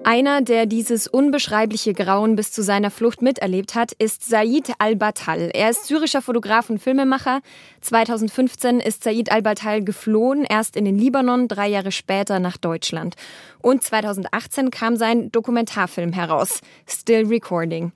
Einer, 0.10 0.42
der 0.42 0.68
dieses 0.68 1.06
unbeschreibliche 1.06 1.94
Grauen 1.94 2.38
bis 2.38 2.54
zu 2.54 2.64
seiner 2.64 2.92
Flucht 2.92 3.22
miterlebt 3.22 3.76
hat, 3.76 3.92
ist 3.92 4.24
Said 4.24 4.72
al-Batal. 4.80 5.52
Er 5.54 5.70
ist 5.70 5.86
syrischer 5.86 6.22
Fotograf 6.22 6.70
und 6.70 6.80
Filmemacher. 6.80 7.42
2015 7.82 8.80
ist 8.80 9.04
Said 9.04 9.34
al-Batal 9.34 9.84
geflohen, 9.84 10.46
erst 10.46 10.78
in 10.78 10.86
den 10.86 10.98
Libanon, 10.98 11.50
drei 11.50 11.68
Jahre 11.68 11.92
später 11.92 12.40
nach 12.40 12.56
Deutschland. 12.56 13.16
Und 13.62 13.84
2018 13.84 14.72
kam 14.72 14.96
sein 14.96 15.30
Dokumentarfilm 15.30 16.14
heraus, 16.14 16.62
Still 16.88 17.26
Recording. 17.28 17.92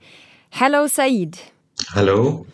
Hello 0.50 0.88
Said. 0.88 1.38
Hallo. 1.94 2.44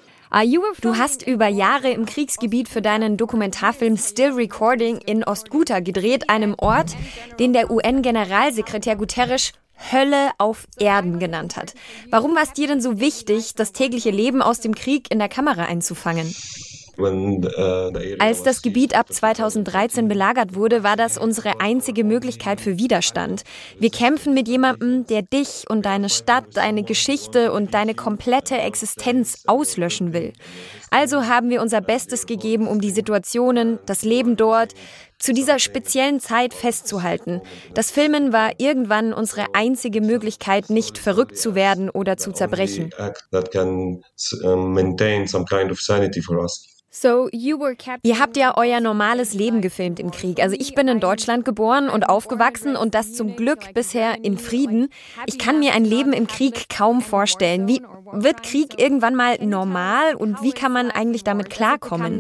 Du 0.80 0.96
hast 0.96 1.26
über 1.26 1.48
Jahre 1.48 1.90
im 1.90 2.04
Kriegsgebiet 2.06 2.68
für 2.68 2.82
deinen 2.82 3.16
Dokumentarfilm 3.16 3.96
Still 3.96 4.32
Recording 4.32 4.98
in 4.98 5.24
Ostguta 5.24 5.80
gedreht, 5.80 6.28
einem 6.28 6.54
Ort, 6.58 6.94
den 7.38 7.52
der 7.52 7.70
UN-Generalsekretär 7.70 8.96
Guterres 8.96 9.52
Hölle 9.92 10.32
auf 10.38 10.66
Erden 10.78 11.18
genannt 11.18 11.56
hat. 11.56 11.74
Warum 12.10 12.34
war 12.34 12.42
es 12.42 12.52
dir 12.52 12.66
denn 12.66 12.80
so 12.80 13.00
wichtig, 13.00 13.54
das 13.54 13.72
tägliche 13.72 14.10
Leben 14.10 14.42
aus 14.42 14.60
dem 14.60 14.74
Krieg 14.74 15.10
in 15.10 15.18
der 15.18 15.28
Kamera 15.28 15.62
einzufangen? 15.62 16.34
Äh, 16.98 18.16
Als 18.18 18.42
das 18.42 18.62
Gebiet 18.62 18.96
ab 18.96 19.12
2013 19.12 20.08
belagert 20.08 20.54
wurde, 20.54 20.82
war 20.82 20.96
das 20.96 21.16
unsere 21.16 21.60
einzige 21.60 22.02
Möglichkeit 22.02 22.60
für 22.60 22.78
Widerstand. 22.78 23.44
Wir 23.78 23.90
kämpfen 23.90 24.34
mit 24.34 24.48
jemandem, 24.48 25.06
der 25.06 25.22
dich 25.22 25.64
und 25.68 25.86
deine 25.86 26.08
Stadt, 26.08 26.44
deine 26.54 26.82
Geschichte 26.82 27.52
und 27.52 27.72
deine 27.72 27.94
komplette 27.94 28.58
Existenz 28.58 29.44
auslöschen 29.46 30.12
will. 30.12 30.32
Also 30.90 31.26
haben 31.26 31.50
wir 31.50 31.62
unser 31.62 31.80
Bestes 31.80 32.26
gegeben, 32.26 32.66
um 32.66 32.80
die 32.80 32.90
Situationen, 32.90 33.78
das 33.86 34.02
Leben 34.02 34.36
dort, 34.36 34.74
zu 35.18 35.32
dieser 35.32 35.58
speziellen 35.58 36.20
Zeit 36.20 36.54
festzuhalten. 36.54 37.40
Das 37.74 37.90
Filmen 37.90 38.32
war 38.32 38.52
irgendwann 38.58 39.12
unsere 39.12 39.46
einzige 39.52 40.00
Möglichkeit, 40.00 40.70
nicht 40.70 40.96
verrückt 40.98 41.36
zu 41.36 41.54
werden 41.54 41.90
oder 41.90 42.16
zu 42.16 42.32
zerbrechen. 42.32 42.90
So 46.90 47.28
Ihr 48.02 48.18
habt 48.18 48.36
ja 48.36 48.56
euer 48.56 48.80
normales 48.80 49.34
Leben 49.34 49.60
gefilmt 49.60 50.00
im 50.00 50.10
Krieg. 50.10 50.40
Also 50.40 50.56
ich 50.58 50.74
bin 50.74 50.88
in 50.88 51.00
Deutschland 51.00 51.44
geboren 51.44 51.90
und 51.90 52.08
aufgewachsen 52.08 52.76
und 52.76 52.94
das 52.94 53.12
zum 53.12 53.36
Glück 53.36 53.74
bisher 53.74 54.24
in 54.24 54.38
Frieden. 54.38 54.88
Ich 55.26 55.38
kann 55.38 55.58
mir 55.58 55.74
ein 55.74 55.84
Leben 55.84 56.14
im 56.14 56.26
Krieg 56.26 56.68
kaum 56.70 57.02
vorstellen. 57.02 57.68
Wie 57.68 57.82
wird 58.12 58.42
Krieg 58.42 58.80
irgendwann 58.80 59.14
mal 59.14 59.36
normal 59.44 60.14
und 60.14 60.42
wie 60.42 60.52
kann 60.52 60.72
man 60.72 60.90
eigentlich 60.90 61.24
damit 61.24 61.50
klarkommen? 61.50 62.16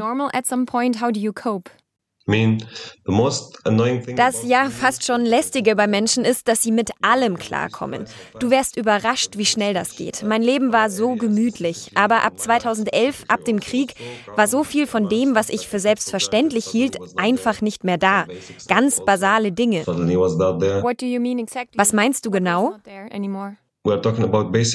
Das 4.14 4.46
ja 4.46 4.68
fast 4.70 5.04
schon 5.04 5.24
lästige 5.24 5.74
bei 5.74 5.86
Menschen 5.86 6.24
ist, 6.24 6.46
dass 6.46 6.62
sie 6.62 6.72
mit 6.72 6.90
allem 7.00 7.38
klarkommen. 7.38 8.04
Du 8.38 8.50
wärst 8.50 8.76
überrascht, 8.76 9.38
wie 9.38 9.46
schnell 9.46 9.74
das 9.74 9.96
geht. 9.96 10.22
Mein 10.22 10.42
Leben 10.42 10.72
war 10.72 10.90
so 10.90 11.14
gemütlich, 11.14 11.90
aber 11.94 12.22
ab 12.24 12.38
2011, 12.38 13.24
ab 13.28 13.44
dem 13.44 13.60
Krieg, 13.60 13.94
war 14.36 14.46
so 14.46 14.62
viel 14.62 14.86
von 14.86 15.08
dem, 15.08 15.34
was 15.34 15.48
ich 15.48 15.68
für 15.68 15.80
selbstverständlich 15.80 16.66
hielt, 16.66 16.98
einfach 17.16 17.60
nicht 17.60 17.84
mehr 17.84 17.98
da. 17.98 18.26
Ganz 18.68 19.04
basale 19.04 19.50
Dinge. 19.52 19.84
Was 21.76 21.92
meinst 21.92 22.26
du 22.26 22.30
genau? 22.30 22.74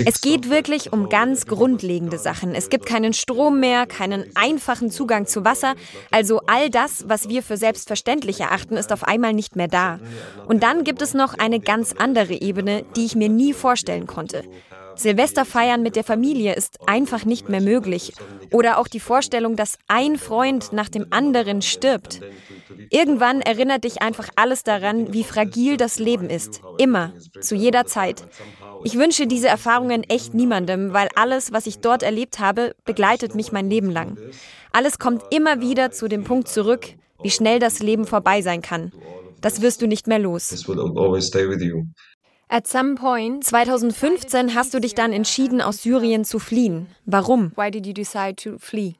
Es 0.07 0.21
geht 0.21 0.49
wirklich 0.49 0.91
um 0.91 1.09
ganz 1.09 1.45
grundlegende 1.45 2.17
Sachen. 2.17 2.55
Es 2.55 2.69
gibt 2.69 2.85
keinen 2.85 3.13
Strom 3.13 3.59
mehr, 3.59 3.85
keinen 3.85 4.25
einfachen 4.35 4.89
Zugang 4.89 5.27
zu 5.27 5.45
Wasser. 5.45 5.75
Also 6.09 6.41
all 6.47 6.69
das, 6.69 7.07
was 7.07 7.29
wir 7.29 7.43
für 7.43 7.57
selbstverständlich 7.57 8.39
erachten, 8.39 8.75
ist 8.75 8.91
auf 8.91 9.03
einmal 9.03 9.33
nicht 9.33 9.55
mehr 9.55 9.67
da. 9.67 9.99
Und 10.47 10.63
dann 10.63 10.83
gibt 10.83 11.01
es 11.01 11.13
noch 11.13 11.35
eine 11.37 11.59
ganz 11.59 11.93
andere 11.93 12.33
Ebene, 12.33 12.85
die 12.95 13.05
ich 13.05 13.15
mir 13.15 13.29
nie 13.29 13.53
vorstellen 13.53 14.07
konnte. 14.07 14.43
Silvester 14.95 15.45
feiern 15.45 15.81
mit 15.81 15.95
der 15.95 16.03
Familie 16.03 16.53
ist 16.53 16.77
einfach 16.87 17.25
nicht 17.25 17.49
mehr 17.49 17.61
möglich. 17.61 18.13
Oder 18.51 18.77
auch 18.77 18.87
die 18.87 18.99
Vorstellung, 18.99 19.55
dass 19.55 19.77
ein 19.87 20.17
Freund 20.17 20.71
nach 20.71 20.89
dem 20.89 21.07
anderen 21.09 21.61
stirbt. 21.61 22.21
Irgendwann 22.89 23.41
erinnert 23.41 23.83
dich 23.83 24.01
einfach 24.01 24.29
alles 24.35 24.63
daran, 24.63 25.13
wie 25.13 25.23
fragil 25.23 25.77
das 25.77 25.99
Leben 25.99 26.29
ist. 26.29 26.61
Immer, 26.77 27.13
zu 27.41 27.55
jeder 27.55 27.85
Zeit. 27.85 28.23
Ich 28.83 28.97
wünsche 28.97 29.27
diese 29.27 29.47
Erfahrungen 29.47 30.03
echt 30.03 30.33
niemandem, 30.33 30.93
weil 30.93 31.09
alles, 31.15 31.51
was 31.51 31.67
ich 31.67 31.79
dort 31.79 32.03
erlebt 32.03 32.39
habe, 32.39 32.75
begleitet 32.85 33.35
mich 33.35 33.51
mein 33.51 33.69
Leben 33.69 33.89
lang. 33.89 34.17
Alles 34.71 34.99
kommt 34.99 35.23
immer 35.31 35.61
wieder 35.61 35.91
zu 35.91 36.07
dem 36.07 36.23
Punkt 36.23 36.47
zurück, 36.47 36.89
wie 37.21 37.31
schnell 37.31 37.59
das 37.59 37.79
Leben 37.79 38.05
vorbei 38.05 38.41
sein 38.41 38.61
kann. 38.61 38.91
Das 39.41 39.61
wirst 39.61 39.81
du 39.81 39.87
nicht 39.87 40.07
mehr 40.07 40.19
los. 40.19 40.49
At 42.49 42.67
some 42.67 42.95
point, 42.95 43.43
2015 43.43 44.53
hast 44.53 44.73
du 44.73 44.79
dich 44.79 44.93
dann 44.93 45.11
entschieden, 45.11 45.59
aus 45.61 45.81
Syrien 45.81 46.23
zu 46.23 46.39
fliehen. 46.39 46.87
Warum? 47.05 47.51
Why 47.55 47.71
did 47.71 47.87
you 47.87 47.93
decide 47.93 48.35
to 48.35 48.57
flee? 48.59 48.95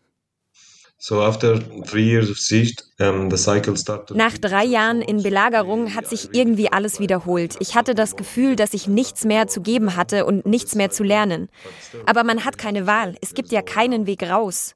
Nach 3.00 4.38
drei 4.38 4.66
Jahren 4.66 5.02
in 5.02 5.24
Belagerung 5.24 5.96
hat 5.96 6.06
sich 6.06 6.30
irgendwie 6.34 6.72
alles 6.72 7.00
wiederholt. 7.00 7.56
Ich 7.60 7.76
hatte 7.76 7.96
das 7.96 8.16
Gefühl, 8.16 8.56
dass 8.56 8.76
ich 8.76 8.88
nichts 8.88 9.26
mehr 9.26 9.48
zu 9.48 9.62
geben 9.62 9.96
hatte 9.96 10.26
und 10.26 10.46
nichts 10.46 10.76
mehr 10.76 10.92
zu 10.92 11.04
lernen. 11.04 11.50
Aber 12.06 12.24
man 12.24 12.46
hat 12.46 12.60
keine 12.60 12.86
Wahl. 12.86 13.16
Es 13.22 13.34
gibt 13.34 13.52
ja 13.52 13.64
keinen 13.64 14.06
Weg 14.06 14.22
raus. 14.22 14.76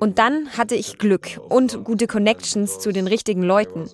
Und 0.00 0.18
dann 0.18 0.48
hatte 0.58 0.74
ich 0.74 0.98
Glück 0.98 1.40
und 1.48 1.84
gute 1.84 2.08
Connections 2.08 2.80
zu 2.80 2.90
den 2.90 3.06
richtigen 3.06 3.44
Leuten. 3.44 3.88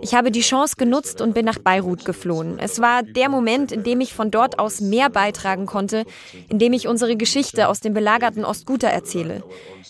Ich 0.00 0.14
habe 0.14 0.30
die 0.30 0.40
Chance 0.40 0.76
genutzt 0.78 1.20
und 1.20 1.34
bin 1.34 1.44
nach 1.44 1.58
Beirut 1.58 2.06
geflohen. 2.06 2.58
Es 2.58 2.80
war 2.80 3.02
der 3.02 3.28
Moment, 3.28 3.70
in 3.70 3.82
dem 3.82 4.00
ich 4.00 4.14
von 4.14 4.30
dort 4.30 4.58
aus 4.58 4.80
mehr 4.80 5.10
beitragen 5.10 5.66
konnte, 5.66 6.06
in 6.48 6.58
dem 6.58 6.72
ich 6.72 6.88
unsere 6.88 7.16
Geschichte 7.16 7.68
aus 7.68 7.80
dem 7.80 7.92
belagerten 7.92 8.46
Ostguta 8.46 8.88
erzähle. 8.88 9.44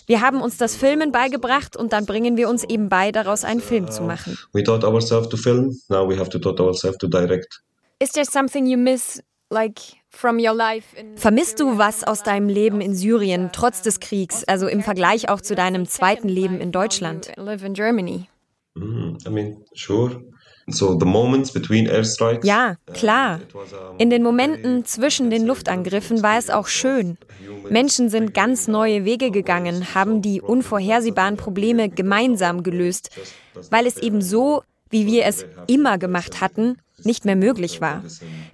Wir 0.05 0.19
haben 0.19 0.41
uns 0.41 0.57
das 0.57 0.75
Filmen 0.75 1.13
beigebracht 1.13 1.77
und 1.77 1.93
dann 1.93 2.05
bringen 2.05 2.35
wir 2.35 2.49
uns 2.49 2.65
eben 2.65 2.89
bei, 2.89 3.13
daraus 3.23 3.43
einen 3.43 3.61
Film 3.61 3.89
zu 3.89 4.03
machen. 4.03 4.37
We 4.53 4.63
taught 4.63 4.83
ourselves 4.83 5.29
to 5.29 5.37
film, 5.37 5.71
now 5.89 6.07
we 6.07 6.17
have 6.17 6.29
to 6.29 6.39
taught 6.39 6.59
ourselves 6.59 6.97
to 6.99 7.07
direct. 7.07 7.61
Is 7.99 8.11
there 8.11 8.25
something 8.25 8.65
you 8.65 8.77
miss, 8.77 9.21
like 9.49 9.79
Vermisst 11.15 11.59
du 11.59 11.77
was 11.77 12.03
aus 12.03 12.21
deinem 12.21 12.49
Leben 12.49 12.81
in 12.81 12.93
Syrien 12.93 13.51
trotz 13.53 13.81
des 13.81 14.01
Kriegs, 14.01 14.43
also 14.43 14.67
im 14.67 14.81
Vergleich 14.81 15.29
auch 15.29 15.39
zu 15.39 15.55
deinem 15.55 15.87
zweiten 15.87 16.27
Leben 16.27 16.59
in 16.59 16.73
Deutschland? 16.73 17.31
Mm, 18.73 19.17
I 19.25 19.29
mean, 19.29 19.63
sure. 19.73 20.21
Ja, 22.45 22.75
klar. 22.93 23.39
In 23.97 24.09
den 24.09 24.23
Momenten 24.23 24.85
zwischen 24.85 25.29
den 25.29 25.45
Luftangriffen 25.45 26.21
war 26.23 26.37
es 26.37 26.49
auch 26.49 26.67
schön. 26.67 27.17
Menschen 27.69 28.09
sind 28.09 28.33
ganz 28.33 28.67
neue 28.67 29.05
Wege 29.05 29.31
gegangen, 29.31 29.93
haben 29.93 30.21
die 30.21 30.41
unvorhersehbaren 30.41 31.37
Probleme 31.37 31.89
gemeinsam 31.89 32.63
gelöst, 32.63 33.09
weil 33.69 33.85
es 33.85 33.97
eben 33.97 34.21
so, 34.21 34.63
wie 34.89 35.05
wir 35.05 35.25
es 35.25 35.45
immer 35.67 35.97
gemacht 35.97 36.41
hatten, 36.41 36.77
nicht 37.03 37.25
mehr 37.25 37.35
möglich 37.35 37.81
war. 37.81 38.03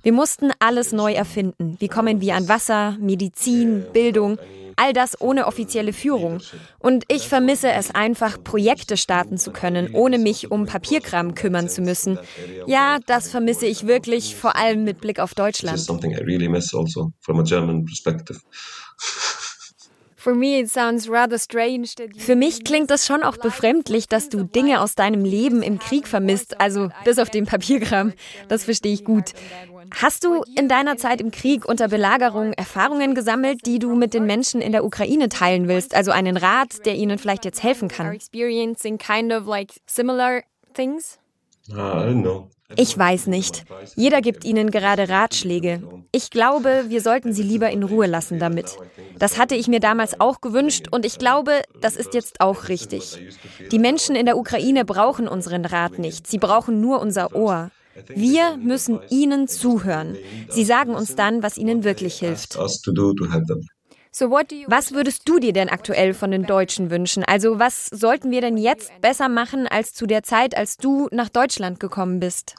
Wir 0.04 0.14
mussten 0.14 0.52
alles 0.60 0.92
neu 0.94 1.14
erfinden. 1.14 1.76
Wie 1.80 1.88
kommen 1.88 2.22
wir 2.22 2.36
an 2.36 2.48
Wasser, 2.48 2.96
Medizin, 3.00 3.86
Bildung? 3.92 4.38
All 4.78 4.94
das 4.94 5.20
ohne 5.20 5.48
offizielle 5.48 5.92
Führung. 5.92 6.40
Und 6.80 7.04
ich 7.10 7.28
vermisse 7.28 7.70
es 7.72 7.94
einfach, 7.94 8.42
Projekte 8.42 8.96
starten 8.96 9.38
zu 9.38 9.52
können, 9.52 9.94
ohne 9.94 10.18
mich 10.18 10.52
um 10.52 10.66
Papierkram 10.66 11.36
kümmern 11.36 11.68
zu 11.68 11.82
müssen. 11.82 12.18
Ja, 12.68 13.00
das 13.06 13.30
vermisse 13.30 13.66
ich 13.66 13.88
wirklich, 13.88 14.36
vor 14.36 14.56
allem 14.56 14.84
mit 14.86 15.02
Blick 15.02 15.20
auf 15.20 15.34
Deutschland. 15.34 15.78
Für 22.18 22.36
mich 22.36 22.64
klingt 22.66 22.90
das 22.90 23.06
schon 23.06 23.24
auch 23.24 23.38
befremdlich, 23.38 24.10
dass 24.10 24.28
du 24.28 24.44
Dinge 24.44 24.82
aus 24.82 24.96
deinem 24.96 25.24
Leben 25.24 25.64
im 25.64 25.80
Krieg 25.80 26.06
vermisst, 26.06 26.60
also 26.60 26.90
bis 27.06 27.18
auf 27.18 27.30
den 27.30 27.46
Papierkram. 27.46 28.12
Das 28.50 28.66
verstehe 28.66 28.92
ich 28.94 29.06
gut. 29.06 29.32
Hast 29.92 30.24
du 30.24 30.44
in 30.56 30.68
deiner 30.68 30.98
Zeit 30.98 31.22
im 31.22 31.32
Krieg 31.32 31.66
unter 31.66 31.88
Belagerung 31.88 32.54
Erfahrungen 32.54 33.16
gesammelt, 33.16 33.66
die 33.66 33.80
du 33.80 33.96
mit 33.96 34.14
den 34.14 34.26
Menschen 34.26 34.62
in 34.62 34.72
der 34.72 34.86
Ukraine 34.86 35.30
teilen 35.30 35.68
willst? 35.68 35.96
Also 35.96 36.12
einen 36.12 36.38
Rat, 36.38 36.86
der 36.86 36.96
ihnen 36.96 37.18
vielleicht 37.18 37.46
jetzt 37.46 37.64
helfen 37.64 37.88
kann? 37.88 38.18
Ich 42.76 42.98
weiß 42.98 43.28
nicht. 43.28 43.64
Jeder 43.96 44.22
gibt 44.22 44.44
ihnen 44.44 44.72
gerade 44.72 45.08
Ratschläge. 45.08 45.82
Ich 46.12 46.30
glaube, 46.30 46.86
wir 46.88 47.02
sollten 47.02 47.32
sie 47.32 47.44
lieber 47.44 47.70
in 47.70 47.84
Ruhe 47.84 48.08
lassen 48.08 48.40
damit. 48.40 48.78
Das 49.18 49.38
hatte 49.38 49.56
ich 49.56 49.68
mir 49.68 49.80
damals 49.80 50.20
auch 50.20 50.42
gewünscht 50.42 50.88
und 50.92 51.06
ich 51.06 51.18
glaube, 51.18 51.62
das 51.80 51.96
ist 51.96 52.14
jetzt 52.14 52.42
auch 52.42 52.68
richtig. 52.68 53.18
Die 53.72 53.80
Menschen 53.80 54.16
in 54.16 54.26
der 54.26 54.38
Ukraine 54.38 54.84
brauchen 54.84 55.30
unseren 55.30 55.66
Rat 55.66 55.98
nicht. 55.98 56.28
Sie 56.28 56.40
brauchen 56.40 56.82
nur 56.82 57.00
unser 57.00 57.34
Ohr. 57.36 57.72
Wir 58.08 58.58
müssen 58.58 59.00
ihnen 59.10 59.48
zuhören. 59.48 60.18
Sie 60.50 60.64
sagen 60.64 60.96
uns 60.96 61.16
dann, 61.16 61.44
was 61.44 61.58
ihnen 61.58 61.84
wirklich 61.84 62.20
hilft. 62.20 62.58
Was 62.60 62.82
würdest 64.94 65.30
du 65.30 65.38
dir 65.38 65.54
denn 65.54 65.70
aktuell 65.70 66.16
von 66.16 66.32
den 66.32 66.42
Deutschen 66.44 66.90
wünschen? 66.90 67.24
Also 67.24 67.60
was 67.60 67.86
sollten 67.86 68.32
wir 68.32 68.42
denn 68.42 68.58
jetzt 68.58 68.90
besser 69.00 69.30
machen 69.30 69.68
als 69.68 69.94
zu 69.94 70.08
der 70.08 70.24
Zeit, 70.24 70.58
als 70.58 70.78
du 70.78 71.08
nach 71.12 71.30
Deutschland 71.30 71.80
gekommen 71.80 72.20
bist? 72.20 72.56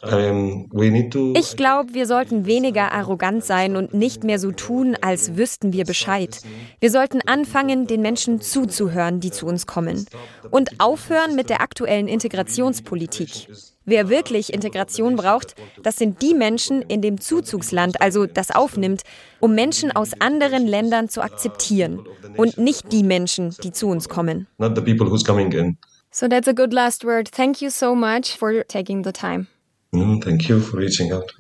Ich 1.35 1.57
glaube, 1.57 1.95
wir 1.95 2.07
sollten 2.07 2.47
weniger 2.47 2.93
arrogant 2.93 3.45
sein 3.45 3.75
und 3.77 3.93
nicht 3.93 4.23
mehr 4.23 4.39
so 4.39 4.53
tun, 4.53 4.97
als 5.01 5.37
wüssten 5.37 5.73
wir 5.73 5.85
Bescheid. 5.85 6.41
Wir 6.79 6.93
sollten 6.93 7.23
anfangen, 7.27 7.89
den 7.89 8.03
Menschen 8.03 8.41
zuzuhören, 8.41 9.19
die 9.19 9.33
zu 9.33 9.47
uns 9.47 9.67
kommen. 9.67 10.07
Und 10.51 10.79
aufhören 10.79 11.35
mit 11.35 11.51
der 11.51 11.61
aktuellen 11.61 12.07
Integrationspolitik. 12.07 13.49
Wer 13.89 14.11
wirklich 14.11 14.53
Integration 14.53 15.17
braucht, 15.17 15.55
das 15.83 15.97
sind 15.97 16.21
die 16.21 16.35
Menschen 16.35 16.83
in 16.83 17.01
dem 17.01 17.19
Zuzugsland, 17.19 18.03
also 18.03 18.27
das 18.27 18.51
aufnimmt, 18.51 19.01
um 19.41 19.55
Menschen 19.55 19.91
aus 19.91 20.11
anderen 20.21 20.67
Ländern 20.67 21.09
zu 21.09 21.23
akzeptieren 21.23 22.07
und 22.37 22.59
nicht 22.59 22.93
die 22.93 23.03
Menschen, 23.03 23.57
die 23.65 23.73
zu 23.73 23.89
uns 23.89 24.11
kommen. 24.11 24.47
So 26.11 26.29
that's 26.29 26.49
a 26.49 26.53
good 26.53 26.75
last 26.75 27.03
word. 27.03 27.33
Thank 27.33 27.63
you 27.63 27.71
so 27.71 27.95
much 27.95 28.37
for 28.37 28.63
taking 28.69 29.05
the 29.05 29.13
time. 29.13 29.47
Mm, 29.93 30.21
thank 30.21 30.51
you 30.51 30.61
for 30.61 30.79
reaching 30.79 31.11
out. 31.11 31.35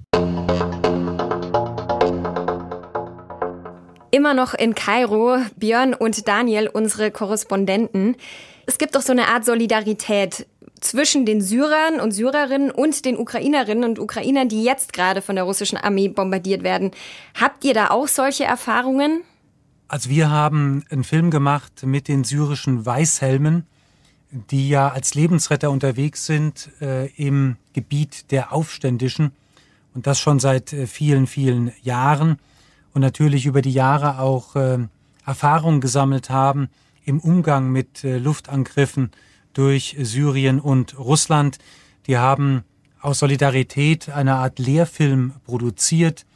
Immer 4.10 4.32
noch 4.32 4.54
in 4.54 4.74
Kairo, 4.74 5.36
Björn 5.56 5.92
und 5.92 6.26
Daniel, 6.26 6.68
unsere 6.68 7.10
Korrespondenten. 7.10 8.16
Es 8.64 8.78
gibt 8.78 8.94
doch 8.94 9.02
so 9.02 9.12
eine 9.12 9.28
Art 9.28 9.44
Solidarität 9.44 10.46
zwischen 10.80 11.26
den 11.26 11.40
Syrern 11.40 12.00
und 12.00 12.12
Syrerinnen 12.12 12.70
und 12.70 13.04
den 13.04 13.16
Ukrainerinnen 13.16 13.84
und 13.84 13.98
Ukrainern, 13.98 14.48
die 14.48 14.62
jetzt 14.62 14.92
gerade 14.92 15.22
von 15.22 15.36
der 15.36 15.44
russischen 15.44 15.78
Armee 15.78 16.08
bombardiert 16.08 16.62
werden. 16.62 16.90
Habt 17.38 17.64
ihr 17.64 17.74
da 17.74 17.88
auch 17.88 18.08
solche 18.08 18.44
Erfahrungen? 18.44 19.22
Also 19.88 20.10
wir 20.10 20.30
haben 20.30 20.84
einen 20.90 21.04
Film 21.04 21.30
gemacht 21.30 21.84
mit 21.84 22.08
den 22.08 22.24
syrischen 22.24 22.84
Weißhelmen, 22.84 23.66
die 24.30 24.68
ja 24.68 24.88
als 24.88 25.14
Lebensretter 25.14 25.70
unterwegs 25.70 26.26
sind 26.26 26.70
äh, 26.80 27.06
im 27.12 27.56
Gebiet 27.72 28.30
der 28.30 28.52
Aufständischen 28.52 29.32
und 29.94 30.06
das 30.06 30.20
schon 30.20 30.38
seit 30.40 30.72
äh, 30.72 30.86
vielen, 30.86 31.26
vielen 31.26 31.72
Jahren 31.82 32.38
und 32.92 33.00
natürlich 33.00 33.46
über 33.46 33.62
die 33.62 33.72
Jahre 33.72 34.18
auch 34.18 34.54
äh, 34.56 34.78
Erfahrung 35.24 35.80
gesammelt 35.80 36.30
haben 36.30 36.68
im 37.04 37.20
Umgang 37.20 37.70
mit 37.70 38.04
äh, 38.04 38.18
Luftangriffen 38.18 39.12
durch 39.52 39.96
Syrien 40.00 40.60
und 40.60 40.98
Russland. 40.98 41.58
Die 42.06 42.18
haben 42.18 42.64
aus 43.00 43.20
Solidarität 43.20 44.08
eine 44.08 44.34
Art 44.36 44.58
Lehrfilm 44.58 45.32
produziert, 45.44 46.26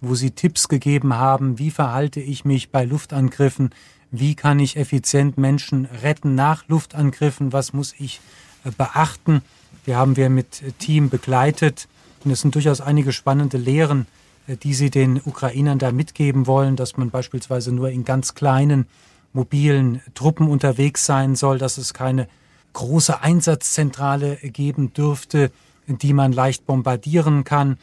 wo 0.00 0.14
sie 0.14 0.32
Tipps 0.32 0.68
gegeben 0.68 1.14
haben, 1.14 1.58
wie 1.58 1.70
verhalte 1.70 2.20
ich 2.20 2.44
mich 2.44 2.70
bei 2.70 2.84
Luftangriffen, 2.84 3.70
wie 4.10 4.34
kann 4.34 4.60
ich 4.60 4.76
effizient 4.76 5.38
Menschen 5.38 5.86
retten 6.02 6.34
nach 6.34 6.68
Luftangriffen, 6.68 7.52
was 7.52 7.72
muss 7.72 7.94
ich 7.98 8.20
äh, 8.64 8.70
beachten. 8.70 9.42
Die 9.86 9.96
haben 9.96 10.16
wir 10.16 10.30
mit 10.30 10.62
äh, 10.62 10.72
Team 10.72 11.08
begleitet 11.08 11.88
und 12.24 12.30
es 12.30 12.40
sind 12.42 12.54
durchaus 12.54 12.80
einige 12.80 13.12
spannende 13.12 13.58
Lehren 13.58 14.06
äh, 14.46 14.56
die 14.56 14.74
sie 14.74 14.90
den 14.90 15.20
Ukrainern 15.24 15.78
da 15.78 15.92
mitgeben 15.92 16.46
wollen, 16.46 16.76
dass 16.76 16.96
man 16.96 17.10
beispielsweise 17.10 17.72
nur 17.72 17.90
in 17.90 18.04
ganz 18.04 18.34
kleinen 18.34 18.86
mobilen 19.32 20.00
Truppen 20.14 20.48
unterwegs 20.48 21.06
sein 21.06 21.34
soll, 21.34 21.58
dass 21.58 21.78
es 21.78 21.94
keine 21.94 22.28
große 22.74 23.22
Einsatzzentrale 23.22 24.36
geben 24.36 24.92
dürfte, 24.92 25.50
die 25.86 26.12
man 26.12 26.32
leicht 26.32 26.66
bombardieren 26.66 27.44
kann. 27.44 27.78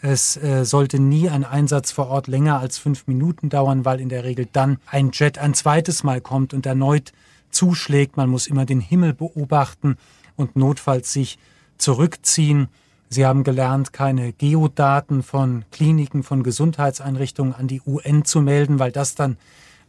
Es 0.00 0.36
äh, 0.36 0.64
sollte 0.64 0.98
nie 0.98 1.28
ein 1.28 1.44
Einsatz 1.44 1.90
vor 1.90 2.08
Ort 2.08 2.28
länger 2.28 2.60
als 2.60 2.78
fünf 2.78 3.06
Minuten 3.06 3.48
dauern, 3.48 3.84
weil 3.84 4.00
in 4.00 4.08
der 4.08 4.24
Regel 4.24 4.48
dann 4.52 4.78
ein 4.86 5.10
Jet 5.12 5.38
ein 5.38 5.54
zweites 5.54 6.04
Mal 6.04 6.20
kommt 6.20 6.54
und 6.54 6.66
erneut 6.66 7.12
zuschlägt. 7.50 8.16
Man 8.16 8.30
muss 8.30 8.46
immer 8.46 8.64
den 8.64 8.80
Himmel 8.80 9.12
beobachten 9.12 9.96
und 10.36 10.56
notfalls 10.56 11.12
sich 11.12 11.38
zurückziehen. 11.78 12.68
Sie 13.08 13.26
haben 13.26 13.42
gelernt, 13.42 13.92
keine 13.92 14.32
Geodaten 14.32 15.22
von 15.22 15.64
Kliniken, 15.72 16.22
von 16.22 16.42
Gesundheitseinrichtungen 16.42 17.54
an 17.54 17.66
die 17.66 17.80
UN 17.86 18.24
zu 18.24 18.40
melden, 18.40 18.78
weil 18.78 18.92
das 18.92 19.14
dann 19.14 19.36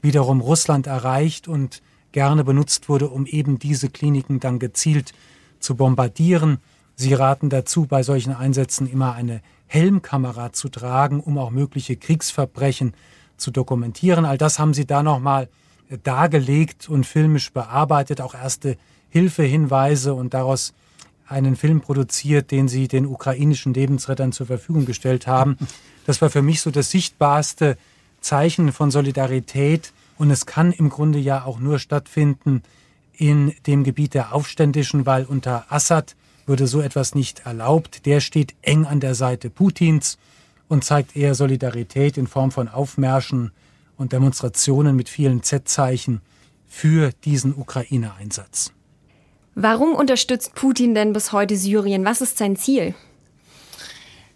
wiederum 0.01 0.41
Russland 0.41 0.88
erreicht 0.88 1.47
und 1.47 1.81
gerne 2.12 2.43
benutzt 2.43 2.89
wurde, 2.89 3.10
um 3.10 3.26
eben 3.26 3.60
diese 3.60 3.89
Kliniken 3.89 4.39
dann 4.39 4.60
gezielt 4.60 5.13
zu 5.60 5.76
bombardieren. 5.76 6.60
Sie 6.95 7.13
raten 7.13 7.50
dazu, 7.50 7.86
bei 7.86 8.04
solchen 8.04 8.34
Einsätzen 8.34 8.89
immer 8.89 9.13
eine 9.13 9.41
Helmkamera 9.67 10.52
zu 10.52 10.69
tragen, 10.69 11.19
um 11.19 11.38
auch 11.38 11.52
mögliche 11.52 11.95
Kriegsverbrechen 11.95 12.93
zu 13.38 13.52
dokumentieren. 13.52 14.26
All 14.26 14.38
das 14.38 14.60
haben 14.60 14.74
Sie 14.74 14.86
da 14.86 15.04
nochmal 15.04 15.48
dargelegt 16.04 16.89
und 16.89 17.06
filmisch 17.06 17.52
bearbeitet, 17.52 18.22
auch 18.22 18.36
erste 18.36 18.78
Hilfehinweise 19.10 20.13
und 20.13 20.34
daraus 20.34 20.74
einen 21.28 21.56
Film 21.56 21.82
produziert, 21.82 22.52
den 22.52 22.67
sie 22.67 22.88
den 22.88 23.06
ukrainischen 23.06 23.74
Lebensrettern 23.74 24.32
zur 24.32 24.48
Verfügung 24.48 24.86
gestellt 24.86 25.28
haben. 25.28 25.58
Das 26.06 26.22
war 26.22 26.30
für 26.30 26.41
mich 26.41 26.62
so 26.62 26.72
das 26.72 26.89
sichtbarste 26.89 27.78
Zeichen 28.19 28.72
von 28.72 28.91
Solidarität. 28.91 29.93
Und 30.19 30.29
es 30.32 30.45
kann 30.45 30.73
im 30.73 30.89
Grunde 30.89 31.17
ja 31.17 31.45
auch 31.45 31.60
nur 31.60 31.79
stattfinden 31.79 32.62
in 33.13 33.53
dem 33.65 33.86
Gebiet 33.86 34.13
der 34.13 34.36
Aufständischen, 34.36 35.05
weil 35.05 35.23
unter 35.23 35.65
Assad 35.69 36.17
würde 36.45 36.67
so 36.67 36.82
etwas 36.82 37.15
nicht 37.15 37.45
erlaubt. 37.45 38.05
Der 38.05 38.19
steht 38.19 38.53
eng 38.62 38.86
an 38.86 38.99
der 38.99 39.15
Seite 39.15 39.49
Putins 39.49 40.17
und 40.67 40.84
zeigt 40.84 41.15
eher 41.15 41.36
Solidarität 41.36 42.17
in 42.17 42.27
Form 42.27 42.51
von 42.51 42.67
Aufmärschen 42.67 43.51
und 43.95 44.12
Demonstrationen 44.12 44.93
mit 44.97 45.08
vielen 45.08 45.41
Z-Zeichen 45.41 46.19
für 46.67 47.12
diesen 47.23 47.55
Ukraine-Einsatz. 47.55 48.73
Warum 49.55 49.95
unterstützt 49.95 50.53
Putin 50.53 50.95
denn 50.95 51.13
bis 51.13 51.32
heute 51.32 51.55
Syrien? 51.55 52.03
Was 52.03 52.19
ist 52.19 52.38
sein 52.38 52.58
Ziel? 52.58 52.93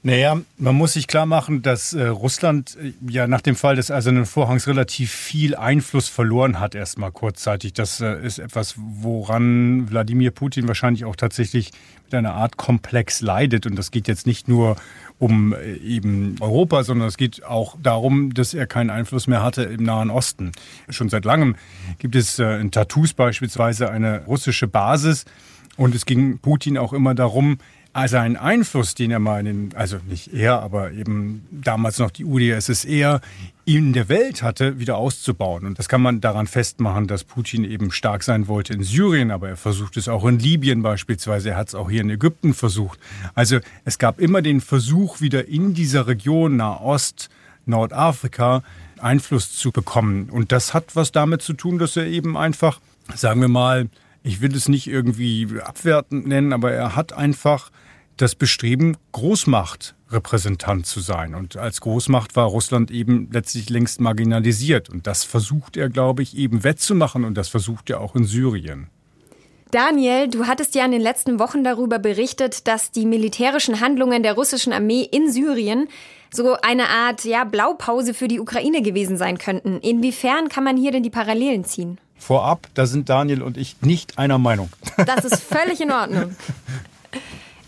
Naja, 0.05 0.41
man 0.57 0.75
muss 0.75 0.93
sich 0.93 1.07
klar 1.07 1.25
machen, 1.25 1.61
dass 1.61 1.93
äh, 1.93 2.07
Russland 2.07 2.75
äh, 2.75 2.91
ja 3.09 3.25
nach 3.25 3.39
dem 3.39 3.55
Fall 3.55 3.77
des 3.77 3.89
Eisernen 3.89 4.25
Vorhangs 4.25 4.67
relativ 4.67 5.11
viel 5.13 5.55
Einfluss 5.55 6.09
verloren 6.09 6.59
hat, 6.59 6.75
erstmal 6.75 7.13
kurzzeitig. 7.13 7.71
Das 7.71 8.01
äh, 8.01 8.21
ist 8.21 8.37
etwas, 8.37 8.75
woran 8.77 9.89
Wladimir 9.89 10.31
Putin 10.31 10.67
wahrscheinlich 10.67 11.05
auch 11.05 11.15
tatsächlich 11.15 11.71
mit 12.03 12.13
einer 12.15 12.33
Art 12.33 12.57
Komplex 12.57 13.21
leidet. 13.21 13.65
Und 13.65 13.77
das 13.77 13.91
geht 13.91 14.09
jetzt 14.09 14.27
nicht 14.27 14.49
nur 14.49 14.75
um 15.19 15.53
äh, 15.53 15.75
eben 15.75 16.35
Europa, 16.41 16.83
sondern 16.83 17.07
es 17.07 17.15
geht 17.15 17.45
auch 17.45 17.77
darum, 17.81 18.33
dass 18.33 18.53
er 18.53 18.67
keinen 18.67 18.89
Einfluss 18.89 19.27
mehr 19.27 19.41
hatte 19.41 19.63
im 19.63 19.83
Nahen 19.83 20.09
Osten. 20.09 20.51
Schon 20.89 21.07
seit 21.07 21.23
langem 21.23 21.55
gibt 21.99 22.15
es 22.15 22.39
äh, 22.39 22.59
in 22.59 22.71
Tattoos 22.71 23.13
beispielsweise 23.13 23.89
eine 23.89 24.25
russische 24.25 24.67
Basis. 24.67 25.23
Und 25.77 25.95
es 25.95 26.05
ging 26.05 26.39
Putin 26.39 26.77
auch 26.77 26.91
immer 26.91 27.15
darum, 27.15 27.57
also 27.93 28.17
ein 28.17 28.37
Einfluss, 28.37 28.95
den 28.95 29.11
er 29.11 29.19
mal 29.19 29.39
in 29.39 29.45
den, 29.45 29.77
also 29.77 29.97
nicht 30.09 30.33
er, 30.33 30.61
aber 30.61 30.91
eben 30.91 31.47
damals 31.51 31.99
noch 31.99 32.09
die 32.09 32.25
UdSSR 32.25 33.21
in 33.65 33.93
der 33.93 34.09
Welt 34.09 34.41
hatte, 34.41 34.79
wieder 34.79 34.97
auszubauen. 34.97 35.65
Und 35.65 35.79
das 35.79 35.87
kann 35.87 36.01
man 36.01 36.19
daran 36.19 36.47
festmachen, 36.47 37.07
dass 37.07 37.23
Putin 37.23 37.63
eben 37.63 37.91
stark 37.91 38.23
sein 38.23 38.47
wollte 38.47 38.73
in 38.73 38.83
Syrien, 38.83 39.29
aber 39.29 39.49
er 39.49 39.57
versucht 39.57 39.95
es 39.95 40.07
auch 40.07 40.25
in 40.25 40.39
Libyen 40.39 40.81
beispielsweise. 40.81 41.51
Er 41.51 41.57
hat 41.57 41.69
es 41.69 41.75
auch 41.75 41.89
hier 41.89 42.01
in 42.01 42.09
Ägypten 42.09 42.53
versucht. 42.53 42.99
Also 43.35 43.59
es 43.85 43.99
gab 43.99 44.19
immer 44.19 44.41
den 44.41 44.59
Versuch, 44.59 45.21
wieder 45.21 45.47
in 45.47 45.73
dieser 45.73 46.07
Region 46.07 46.57
Nahost, 46.57 47.29
Nordafrika 47.65 48.63
Einfluss 48.99 49.55
zu 49.55 49.71
bekommen. 49.71 50.29
Und 50.29 50.51
das 50.51 50.73
hat 50.73 50.95
was 50.95 51.11
damit 51.11 51.41
zu 51.41 51.53
tun, 51.53 51.77
dass 51.77 51.95
er 51.95 52.07
eben 52.07 52.37
einfach, 52.37 52.79
sagen 53.13 53.41
wir 53.41 53.49
mal, 53.49 53.87
ich 54.23 54.41
will 54.41 54.55
es 54.55 54.69
nicht 54.69 54.87
irgendwie 54.87 55.47
abwertend 55.61 56.25
nennen, 56.25 56.53
aber 56.53 56.71
er 56.71 56.95
hat 56.95 57.13
einfach 57.13 57.69
das 58.17 58.35
Bestreben, 58.35 58.97
Großmachtrepräsentant 59.11 60.85
zu 60.85 60.99
sein. 60.99 61.35
Und 61.35 61.57
als 61.57 61.81
Großmacht 61.81 62.35
war 62.35 62.45
Russland 62.45 62.91
eben 62.91 63.29
letztlich 63.31 63.69
längst 63.69 63.99
marginalisiert. 63.99 64.89
Und 64.89 65.07
das 65.07 65.23
versucht 65.23 65.77
er, 65.77 65.89
glaube 65.89 66.23
ich, 66.23 66.37
eben 66.37 66.63
wettzumachen. 66.63 67.23
Und 67.25 67.35
das 67.35 67.49
versucht 67.49 67.89
er 67.89 68.01
auch 68.01 68.15
in 68.15 68.25
Syrien. 68.25 68.87
Daniel, 69.71 70.27
du 70.27 70.45
hattest 70.45 70.75
ja 70.75 70.85
in 70.85 70.91
den 70.91 71.01
letzten 71.01 71.39
Wochen 71.39 71.63
darüber 71.63 71.97
berichtet, 71.97 72.67
dass 72.67 72.91
die 72.91 73.07
militärischen 73.07 73.79
Handlungen 73.79 74.21
der 74.21 74.33
russischen 74.33 74.71
Armee 74.71 75.01
in 75.01 75.31
Syrien 75.31 75.87
so 76.31 76.55
eine 76.61 76.89
Art 76.89 77.25
ja, 77.25 77.43
Blaupause 77.43 78.13
für 78.13 78.27
die 78.27 78.39
Ukraine 78.39 78.83
gewesen 78.83 79.17
sein 79.17 79.39
könnten. 79.39 79.79
Inwiefern 79.79 80.49
kann 80.49 80.63
man 80.63 80.77
hier 80.77 80.91
denn 80.91 81.01
die 81.01 81.09
Parallelen 81.09 81.63
ziehen? 81.63 81.99
Vorab, 82.17 82.67
da 82.75 82.85
sind 82.85 83.09
Daniel 83.09 83.41
und 83.41 83.57
ich 83.57 83.81
nicht 83.81 84.19
einer 84.19 84.37
Meinung. 84.37 84.69
Das 85.05 85.25
ist 85.25 85.41
völlig 85.41 85.81
in 85.81 85.91
Ordnung. 85.91 86.35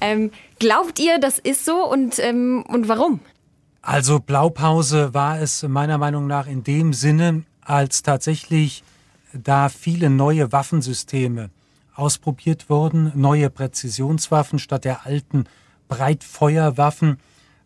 Ähm, 0.01 0.31
glaubt 0.59 0.99
ihr, 0.99 1.19
das 1.19 1.39
ist 1.39 1.65
so 1.65 1.89
und, 1.89 2.19
ähm, 2.19 2.63
und 2.67 2.87
warum? 2.87 3.19
Also 3.81 4.19
Blaupause 4.19 5.13
war 5.13 5.39
es 5.39 5.63
meiner 5.63 5.97
Meinung 5.97 6.27
nach 6.27 6.47
in 6.47 6.63
dem 6.63 6.93
Sinne, 6.93 7.43
als 7.61 8.03
tatsächlich 8.03 8.83
da 9.33 9.69
viele 9.69 10.09
neue 10.09 10.51
Waffensysteme 10.51 11.49
ausprobiert 11.93 12.69
wurden, 12.69 13.11
neue 13.15 13.49
Präzisionswaffen 13.49 14.59
statt 14.59 14.85
der 14.85 15.05
alten 15.05 15.45
Breitfeuerwaffen, 15.87 17.19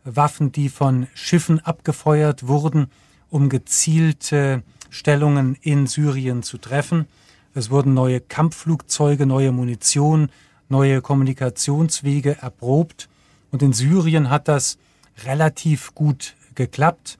Waffen, 0.03 0.51
die 0.51 0.69
von 0.69 1.07
Schiffen 1.13 1.59
abgefeuert 1.59 2.47
wurden, 2.47 2.87
um 3.29 3.49
gezielte 3.49 4.63
Stellungen 4.89 5.55
in 5.61 5.87
Syrien 5.87 6.43
zu 6.43 6.57
treffen. 6.57 7.07
Es 7.53 7.69
wurden 7.69 7.93
neue 7.93 8.21
Kampfflugzeuge, 8.21 9.25
neue 9.25 9.51
Munition, 9.51 10.29
neue 10.69 11.01
Kommunikationswege 11.01 12.37
erprobt. 12.41 13.09
Und 13.51 13.61
in 13.61 13.73
Syrien 13.73 14.29
hat 14.29 14.47
das 14.47 14.77
relativ 15.25 15.93
gut 15.95 16.35
geklappt. 16.55 17.17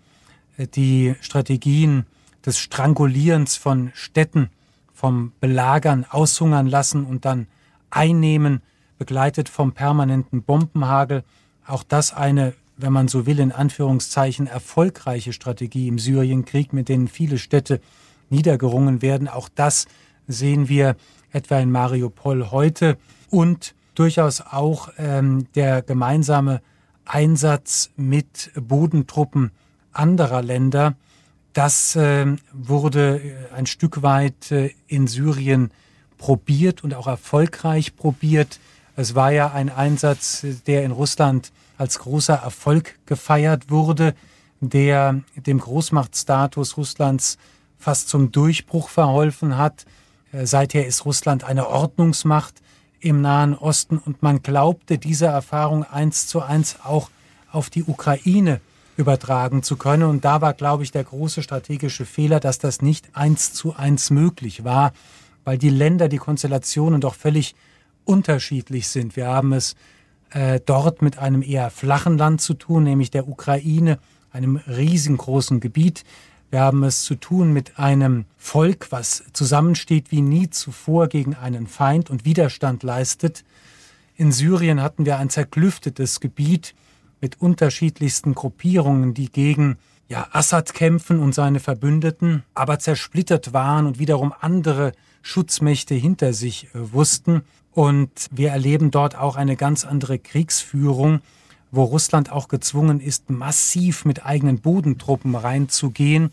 Die 0.76 1.16
Strategien 1.22 2.06
des 2.46 2.60
Strangulierens 2.60 3.56
von 3.56 3.92
Städten, 3.94 4.50
vom 4.94 5.32
Belagern, 5.40 6.06
Aushungern 6.10 6.68
lassen 6.68 7.06
und 7.06 7.26
dann 7.26 7.48
einnehmen, 7.90 8.62
begleitet 8.98 9.50
vom 9.50 9.72
permanenten 9.72 10.44
Bombenhagel, 10.44 11.24
auch 11.66 11.84
das 11.84 12.14
eine, 12.14 12.54
wenn 12.78 12.92
man 12.92 13.08
so 13.08 13.26
will, 13.26 13.40
in 13.40 13.52
Anführungszeichen 13.52 14.48
erfolgreiche 14.48 15.34
Strategie 15.34 15.88
im 15.88 16.00
Syrienkrieg, 16.00 16.74
mit 16.74 16.90
denen 16.90 17.08
viele 17.08 17.38
Städte 17.38 17.80
niedergerungen 18.30 19.02
werden. 19.02 19.28
Auch 19.28 19.50
das 19.50 19.86
sehen 20.28 20.68
wir 20.68 20.96
etwa 21.32 21.60
in 21.60 21.72
Mariupol 21.72 22.52
heute 22.52 22.98
und 23.30 23.76
durchaus 23.96 24.42
auch 24.42 24.89
ähm, 24.98 25.48
der 25.56 25.82
gemeinsame 25.82 26.62
Einsatz 27.06 27.89
mit 27.96 28.52
Bodentruppen 28.56 29.52
anderer 29.92 30.42
Länder. 30.42 30.96
Das 31.54 31.96
äh, 31.96 32.26
wurde 32.54 33.22
ein 33.54 33.65
Stück 33.65 34.02
weit 34.04 34.52
äh, 34.52 34.72
in 34.88 35.08
Syrien 35.08 35.72
probiert 36.18 36.84
und 36.84 36.94
auch 36.94 37.08
erfolgreich 37.08 37.96
probiert. 37.96 38.60
Es 38.96 39.15
war 39.15 39.32
ja 39.32 39.52
ein 39.52 39.70
Einsatz, 39.70 40.46
der 40.68 40.84
in 40.84 40.92
Russland 40.92 41.52
als 41.78 42.00
großer 42.00 42.36
Erfolg 42.36 43.00
gefeiert 43.06 43.72
wurde, 43.72 44.13
der 44.60 45.22
dem 45.36 45.60
Großmachtstatus 45.60 46.78
Russlands 46.78 47.38
fast 47.78 48.10
zum 48.10 48.32
Durchbruch 48.32 48.89
verholfen 48.89 49.58
hat. 49.58 49.86
Äh, 50.32 50.46
seither 50.46 50.86
ist 50.86 51.06
Russland 51.06 51.44
eine 51.44 51.68
Ordnungsmacht 51.68 52.62
im 53.00 53.22
Nahen 53.22 53.56
Osten 53.56 53.98
und 53.98 54.22
man 54.22 54.42
glaubte, 54.42 54.98
diese 54.98 55.28
Erfahrung 55.28 55.84
eins 55.84 56.28
zu 56.28 56.42
eins 56.42 56.78
auch 56.84 57.10
auf 57.52 57.70
die 57.70 57.84
Ukraine 57.84 58.62
übertragen 58.98 59.64
zu 59.64 59.78
können. 59.78 60.04
Und 60.04 60.26
da 60.26 60.42
war, 60.42 60.54
glaube 60.54 60.84
ich, 60.84 60.92
der 60.92 61.06
große 61.06 61.42
strategische 61.42 62.06
Fehler, 62.06 62.40
dass 62.40 62.60
das 62.60 62.82
nicht 62.82 63.16
eins 63.16 63.54
zu 63.54 63.76
eins 63.76 64.10
möglich 64.10 64.64
war, 64.64 64.92
weil 65.46 65.58
die 65.58 65.70
Länder, 65.70 66.10
die 66.10 66.18
Konstellationen 66.18 67.00
doch 67.00 67.16
völlig 67.16 67.56
unterschiedlich 68.04 68.90
sind. 68.90 69.16
Wir 69.16 69.28
haben 69.28 69.54
es 69.54 69.76
äh, 70.32 70.60
dort 70.66 71.02
mit 71.02 71.18
einem 71.18 71.42
eher 71.42 71.70
flachen 71.70 72.18
Land 72.18 72.42
zu 72.42 72.54
tun, 72.54 72.84
nämlich 72.84 73.10
der 73.10 73.28
Ukraine, 73.28 74.00
einem 74.32 74.58
riesengroßen 74.58 75.60
Gebiet. 75.60 76.04
Wir 76.52 76.62
haben 76.62 76.84
es 76.84 77.04
zu 77.04 77.16
tun 77.16 77.54
mit 77.54 77.78
einem 77.78 78.26
Volk, 78.38 78.88
was 78.92 79.24
zusammensteht 79.34 80.12
wie 80.12 80.22
nie 80.22 80.50
zuvor 80.50 81.08
gegen 81.08 81.36
einen 81.36 81.68
Feind 81.68 82.10
und 82.10 82.26
Widerstand 82.26 82.82
leistet. 82.82 83.44
In 84.16 84.32
Syrien 84.32 84.82
hatten 84.82 85.06
wir 85.06 85.18
ein 85.18 85.30
zerklüftetes 85.30 86.20
Gebiet, 86.20 86.74
mit 87.22 87.42
unterschiedlichsten 87.42 88.34
Gruppierungen, 88.34 89.14
die 89.14 89.32
gegen 89.32 89.78
ja, 90.08 90.28
Assad 90.32 90.74
kämpfen 90.74 91.20
und 91.20 91.36
seine 91.36 91.60
Verbündeten, 91.60 92.44
aber 92.54 92.80
zersplittert 92.80 93.54
waren 93.54 93.86
und 93.86 94.00
wiederum 94.00 94.34
andere 94.40 94.94
Schutzmächte 95.22 95.96
hinter 95.96 96.34
sich 96.34 96.66
äh, 96.74 96.94
wussten. 96.94 97.42
Und 97.72 98.28
wir 98.32 98.50
erleben 98.50 98.90
dort 98.90 99.16
auch 99.16 99.36
eine 99.36 99.56
ganz 99.56 99.86
andere 99.86 100.18
Kriegsführung, 100.18 101.22
wo 101.72 101.84
Russland 101.84 102.32
auch 102.32 102.48
gezwungen 102.48 103.00
ist, 103.00 103.30
massiv 103.30 104.06
mit 104.06 104.26
eigenen 104.26 104.60
Bodentruppen 104.60 105.36
reinzugehen. 105.36 106.32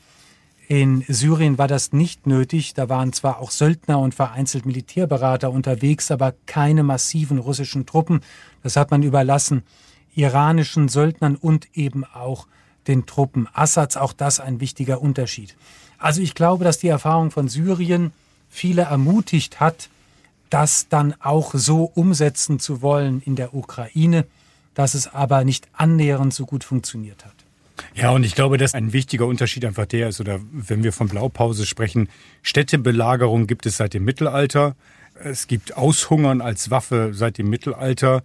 In 0.69 1.05
Syrien 1.07 1.59
war 1.59 1.69
das 1.69 1.93
nicht 1.93 2.27
nötig. 2.27 2.75
Da 2.75 2.89
waren 2.89 3.13
zwar 3.13 3.39
auch 3.39 3.51
Söldner 3.51 4.01
und 4.01 4.15
vereinzelt 4.15 4.67
Militärberater 4.67 5.51
unterwegs, 5.51 6.11
aber 6.11 6.35
keine 6.47 6.83
massiven 6.83 7.39
russischen 7.39 7.87
Truppen. 7.87 8.21
Das 8.63 8.77
hat 8.77 8.91
man 8.91 9.03
überlassen 9.03 9.63
iranischen 10.15 10.89
Söldnern 10.89 11.37
und 11.37 11.69
eben 11.77 12.05
auch 12.05 12.47
den 12.89 13.07
Truppen 13.07 13.49
Assads. 13.53 13.97
Auch 13.97 14.13
das 14.13 14.41
ein 14.41 14.61
wichtiger 14.61 15.01
Unterschied. 15.01 15.55
Also 15.99 16.21
ich 16.21 16.35
glaube, 16.35 16.65
dass 16.65 16.79
die 16.79 16.89
Erfahrung 16.89 17.31
von 17.31 17.49
Syrien 17.49 18.13
viele 18.49 18.83
ermutigt 18.83 19.61
hat, 19.61 19.89
das 20.51 20.89
dann 20.89 21.15
auch 21.21 21.55
so 21.55 21.85
umsetzen 21.95 22.59
zu 22.59 22.83
wollen 22.83 23.21
in 23.25 23.37
der 23.37 23.55
Ukraine, 23.55 24.27
dass 24.77 24.95
es 24.95 25.13
aber 25.13 25.43
nicht 25.43 25.67
annähernd 25.73 26.33
so 26.33 26.45
gut 26.45 26.63
funktioniert 26.63 27.25
hat. 27.25 27.35
Ja, 27.95 28.11
und 28.11 28.25
ich 28.25 28.35
glaube, 28.35 28.59
dass 28.59 28.75
ein 28.75 28.93
wichtiger 28.93 29.27
Unterschied 29.27 29.65
einfach 29.65 29.87
der 29.87 30.11
ist, 30.11 30.21
oder 30.21 30.39
wenn 30.53 30.85
wir 30.85 30.93
von 30.93 31.09
Blaupause 31.09 31.65
sprechen, 31.67 32.09
Städtebelagerung 32.43 33.47
gibt 33.47 33.65
es 33.67 33.79
seit 33.79 33.95
dem 33.95 34.05
Mittelalter. 34.05 34.77
Es 35.23 35.47
gibt 35.47 35.77
Aushungern 35.77 36.41
als 36.41 36.71
Waffe 36.71 37.11
seit 37.13 37.39
dem 37.39 37.49
Mittelalter. 37.49 38.23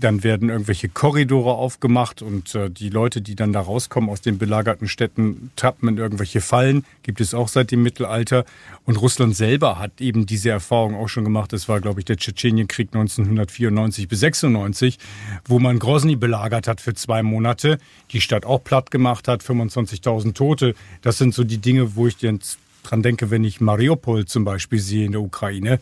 Dann 0.00 0.22
werden 0.22 0.48
irgendwelche 0.48 0.88
Korridore 0.88 1.54
aufgemacht 1.54 2.22
und 2.22 2.54
äh, 2.54 2.70
die 2.70 2.88
Leute, 2.88 3.20
die 3.20 3.34
dann 3.34 3.52
da 3.52 3.60
rauskommen 3.60 4.08
aus 4.08 4.20
den 4.20 4.38
belagerten 4.38 4.86
Städten, 4.86 5.50
tappen 5.56 5.88
in 5.88 5.98
irgendwelche 5.98 6.40
Fallen. 6.40 6.84
Gibt 7.02 7.20
es 7.20 7.34
auch 7.34 7.48
seit 7.48 7.72
dem 7.72 7.82
Mittelalter. 7.82 8.44
Und 8.84 8.96
Russland 8.96 9.34
selber 9.34 9.78
hat 9.78 10.00
eben 10.00 10.26
diese 10.26 10.50
Erfahrung 10.50 10.94
auch 10.94 11.08
schon 11.08 11.24
gemacht. 11.24 11.52
Das 11.52 11.68
war, 11.68 11.80
glaube 11.80 12.00
ich, 12.00 12.04
der 12.04 12.16
Tschetschenienkrieg 12.16 12.88
1994 12.88 14.06
bis 14.06 14.20
96, 14.20 14.98
wo 15.46 15.58
man 15.58 15.80
Grozny 15.80 16.14
belagert 16.14 16.68
hat 16.68 16.80
für 16.80 16.94
zwei 16.94 17.22
Monate, 17.22 17.78
die 18.12 18.20
Stadt 18.20 18.46
auch 18.46 18.62
platt 18.62 18.90
gemacht 18.90 19.26
hat, 19.26 19.42
25.000 19.42 20.34
Tote. 20.34 20.74
Das 21.02 21.18
sind 21.18 21.34
so 21.34 21.42
die 21.42 21.58
Dinge, 21.58 21.96
wo 21.96 22.06
ich 22.06 22.20
jetzt 22.22 22.58
dran 22.90 23.02
denke, 23.02 23.30
wenn 23.30 23.44
ich 23.44 23.60
Mariupol 23.60 24.24
zum 24.24 24.44
Beispiel 24.44 24.78
sehe 24.78 25.06
in 25.06 25.12
der 25.12 25.20
Ukraine. 25.20 25.78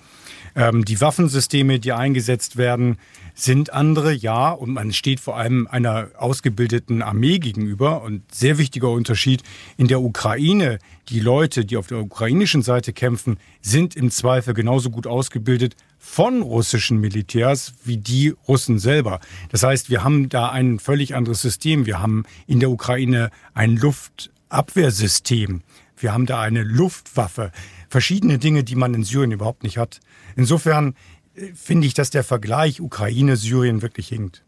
Ähm, 0.54 0.84
die 0.84 1.00
Waffensysteme, 1.00 1.78
die 1.78 1.92
eingesetzt 1.92 2.56
werden, 2.56 2.98
sind 3.34 3.72
andere, 3.72 4.14
ja, 4.14 4.50
und 4.50 4.72
man 4.72 4.92
steht 4.92 5.20
vor 5.20 5.36
allem 5.36 5.66
einer 5.70 6.08
ausgebildeten 6.16 7.02
Armee 7.02 7.38
gegenüber. 7.38 8.02
Und 8.02 8.22
sehr 8.34 8.56
wichtiger 8.56 8.90
Unterschied, 8.90 9.42
in 9.76 9.88
der 9.88 10.00
Ukraine, 10.00 10.78
die 11.10 11.20
Leute, 11.20 11.66
die 11.66 11.76
auf 11.76 11.86
der 11.86 11.98
ukrainischen 11.98 12.62
Seite 12.62 12.94
kämpfen, 12.94 13.38
sind 13.60 13.94
im 13.94 14.10
Zweifel 14.10 14.54
genauso 14.54 14.90
gut 14.90 15.06
ausgebildet 15.06 15.76
von 15.98 16.40
russischen 16.40 16.98
Militärs 16.98 17.74
wie 17.84 17.98
die 17.98 18.34
Russen 18.48 18.78
selber. 18.78 19.20
Das 19.50 19.62
heißt, 19.62 19.90
wir 19.90 20.02
haben 20.02 20.30
da 20.30 20.48
ein 20.48 20.78
völlig 20.78 21.14
anderes 21.14 21.42
System. 21.42 21.84
Wir 21.84 22.00
haben 22.00 22.24
in 22.46 22.60
der 22.60 22.70
Ukraine 22.70 23.30
ein 23.52 23.76
Luftabwehrsystem. 23.76 25.62
Wir 25.96 26.12
haben 26.12 26.26
da 26.26 26.40
eine 26.40 26.62
Luftwaffe. 26.62 27.52
Verschiedene 27.88 28.38
Dinge, 28.38 28.64
die 28.64 28.76
man 28.76 28.94
in 28.94 29.04
Syrien 29.04 29.32
überhaupt 29.32 29.62
nicht 29.62 29.78
hat. 29.78 30.00
Insofern 30.36 30.94
äh, 31.34 31.52
finde 31.54 31.86
ich, 31.86 31.94
dass 31.94 32.10
der 32.10 32.24
Vergleich 32.24 32.80
Ukraine-Syrien 32.80 33.82
wirklich 33.82 34.08
hinkt. 34.08 34.42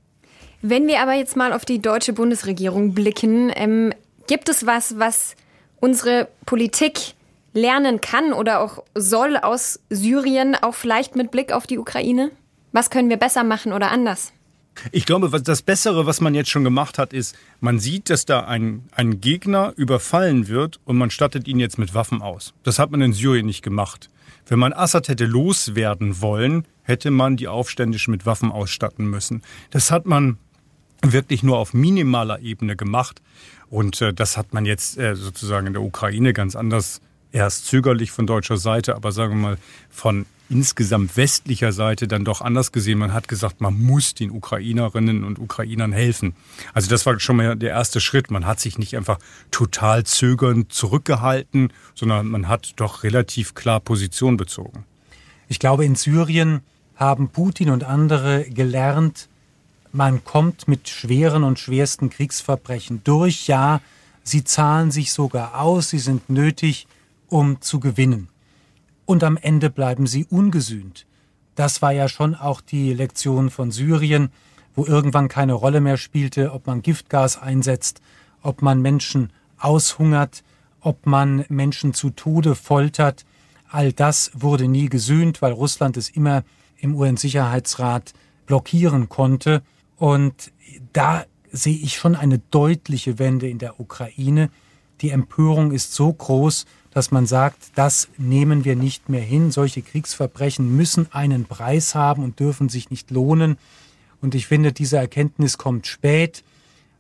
Wenn 0.61 0.87
wir 0.87 1.00
aber 1.00 1.14
jetzt 1.14 1.37
mal 1.37 1.52
auf 1.52 1.64
die 1.64 1.80
deutsche 1.80 2.12
Bundesregierung 2.12 2.92
blicken, 2.92 3.52
ähm, 3.54 3.92
gibt 4.26 4.48
es 4.48 4.66
was, 4.66 4.98
was 4.98 5.37
unsere 5.80 6.28
Politik 6.46 7.14
lernen 7.52 8.00
kann 8.00 8.32
oder 8.32 8.61
auch 8.61 8.82
soll 8.94 9.37
aus 9.37 9.80
Syrien, 9.90 10.54
auch 10.54 10.74
vielleicht 10.74 11.16
mit 11.16 11.30
Blick 11.30 11.52
auf 11.52 11.66
die 11.66 11.78
Ukraine? 11.78 12.30
Was 12.72 12.90
können 12.90 13.08
wir 13.08 13.16
besser 13.16 13.44
machen 13.44 13.72
oder 13.72 13.90
anders? 13.90 14.32
Ich 14.93 15.07
glaube, 15.07 15.29
das 15.41 15.62
Bessere, 15.62 16.07
was 16.07 16.21
man 16.21 16.35
jetzt 16.35 16.51
schon 16.51 16.64
gemacht 16.64 16.99
hat, 16.99 17.12
ist, 17.12 17.37
man 17.61 17.79
sieht, 17.79 18.11
dass 18.11 18.25
da 18.27 18.41
ein, 18.41 18.85
ein 18.93 19.21
Gegner 19.21 19.73
überfallen 19.77 20.49
wird 20.49 20.81
und 20.85 20.97
man 20.97 21.11
stattet 21.11 21.49
ihn 21.49 21.61
jetzt 21.61 21.79
mit 21.79 21.95
Waffen 21.95 22.23
aus. 22.23 22.55
Das 22.62 22.79
hat 22.79 22.91
man 22.91 23.01
in 23.01 23.12
Syrien 23.12 23.47
nicht 23.47 23.62
gemacht. 23.62 24.11
Wenn 24.47 24.59
man 24.59 24.73
Assad 24.73 25.09
hätte 25.09 25.27
loswerden 25.27 26.21
wollen, 26.21 26.64
hätte 26.83 27.11
man 27.11 27.37
die 27.37 27.49
Aufständischen 27.49 28.12
mit 28.12 28.25
Waffen 28.25 28.51
ausstatten 28.51 29.09
müssen. 29.09 29.43
Das 29.71 29.91
hat 29.91 30.07
man 30.07 30.38
wirklich 31.03 31.43
nur 31.43 31.59
auf 31.59 31.75
minimaler 31.75 32.41
Ebene 32.41 32.77
gemacht. 32.77 33.21
Und 33.71 34.01
äh, 34.01 34.14
das 34.14 34.37
hat 34.37 34.55
man 34.55 34.64
jetzt 34.64 34.99
äh, 34.99 35.14
sozusagen 35.14 35.67
in 35.67 35.75
der 35.75 35.83
Ukraine 35.83 36.33
ganz 36.33 36.57
anders, 36.57 37.01
erst 37.33 37.67
zögerlich 37.67 38.11
von 38.11 38.27
deutscher 38.27 38.57
Seite, 38.57 38.97
aber 38.97 39.12
sagen 39.12 39.37
wir 39.37 39.49
mal 39.49 39.59
von 39.91 40.27
insgesamt 40.51 41.17
westlicher 41.17 41.73
Seite 41.73 42.09
dann 42.09 42.25
doch 42.25 42.41
anders 42.41 42.73
gesehen. 42.73 42.99
Man 42.99 43.12
hat 43.12 43.29
gesagt, 43.29 43.61
man 43.61 43.79
muss 43.79 44.14
den 44.14 44.31
Ukrainerinnen 44.31 45.25
und 45.25 45.38
Ukrainern 45.38 45.93
helfen. 45.93 46.35
Also 46.73 46.88
das 46.88 47.05
war 47.05 47.19
schon 47.21 47.37
mal 47.37 47.57
der 47.57 47.71
erste 47.71 48.01
Schritt. 48.01 48.31
Man 48.31 48.47
hat 48.47 48.61
sich 48.61 48.79
nicht 48.79 48.97
einfach 48.97 49.19
total 49.51 50.05
zögernd 50.05 50.73
zurückgehalten, 50.73 51.73
sondern 51.95 52.29
man 52.29 52.49
hat 52.49 52.73
doch 52.77 53.03
relativ 53.03 53.55
klar 53.55 53.81
Position 53.81 54.37
bezogen. 54.37 54.85
Ich 55.49 55.59
glaube, 55.59 55.85
in 55.85 55.97
Syrien 55.97 56.61
haben 56.97 57.29
Putin 57.29 57.71
und 57.71 57.85
andere 57.85 58.45
gelernt, 58.45 59.29
man 59.93 60.23
kommt 60.25 60.69
mit 60.69 60.88
schweren 60.88 61.45
und 61.45 61.59
schwersten 61.59 62.11
Kriegsverbrechen 62.11 63.03
durch. 63.05 63.49
Ja, 63.49 63.81
sie 64.23 64.45
zahlen 64.45 64.91
sich 64.91 65.12
sogar 65.12 65.59
aus, 65.61 65.91
sie 65.91 65.99
sind 65.99 66.29
nötig, 66.29 66.87
um 67.29 67.61
zu 67.61 67.81
gewinnen 67.81 68.29
und 69.09 69.25
am 69.25 69.38
Ende 69.38 69.71
bleiben 69.71 70.07
sie 70.07 70.27
ungesühnt. 70.27 71.07
Das 71.55 71.81
war 71.81 71.93
ja 71.93 72.09
schon 72.09 72.35
auch 72.35 72.61
die 72.61 72.93
Lektion 72.93 73.49
von 73.49 73.71
Syrien, 73.71 74.29
wo 74.75 74.85
irgendwann 74.85 75.29
keine 75.29 75.55
Rolle 75.55 75.81
mehr 75.81 75.97
spielte, 75.97 76.53
ob 76.53 76.67
man 76.67 76.83
Giftgas 76.83 77.41
einsetzt, 77.41 78.03
ob 78.43 78.61
man 78.61 78.83
Menschen 78.83 79.33
aushungert, 79.59 80.45
ob 80.81 81.07
man 81.07 81.47
Menschen 81.49 81.95
zu 81.95 82.11
Tode 82.11 82.55
foltert. 82.55 83.25
All 83.71 83.95
das 83.95 84.31
wurde 84.35 84.69
nie 84.69 84.91
gesühnt, 84.91 85.41
weil 85.41 85.53
Russland 85.53 85.97
es 85.97 86.11
immer 86.11 86.45
im 86.77 86.95
UN-Sicherheitsrat 86.95 88.12
blockieren 88.45 89.09
konnte. 89.09 89.62
Und 89.97 90.53
da 90.93 91.25
sehe 91.51 91.79
ich 91.79 91.97
schon 91.97 92.14
eine 92.14 92.41
deutliche 92.51 93.19
Wende 93.19 93.49
in 93.49 93.59
der 93.59 93.81
Ukraine. 93.81 94.51
Die 95.00 95.11
Empörung 95.11 95.72
ist 95.72 95.94
so 95.94 96.12
groß, 96.12 96.66
dass 96.90 97.11
man 97.11 97.26
sagt, 97.26 97.70
das 97.76 98.08
nehmen 98.16 98.64
wir 98.64 98.74
nicht 98.74 99.08
mehr 99.08 99.22
hin. 99.22 99.50
Solche 99.50 99.82
Kriegsverbrechen 99.82 100.74
müssen 100.76 101.12
einen 101.12 101.44
Preis 101.44 101.94
haben 101.94 102.24
und 102.24 102.40
dürfen 102.40 102.68
sich 102.68 102.90
nicht 102.90 103.11
lohnen. 103.11 103.58
Und 104.20 104.34
ich 104.34 104.46
finde, 104.46 104.72
diese 104.72 104.96
Erkenntnis 104.96 105.58
kommt 105.58 105.87
spät. 105.87 106.42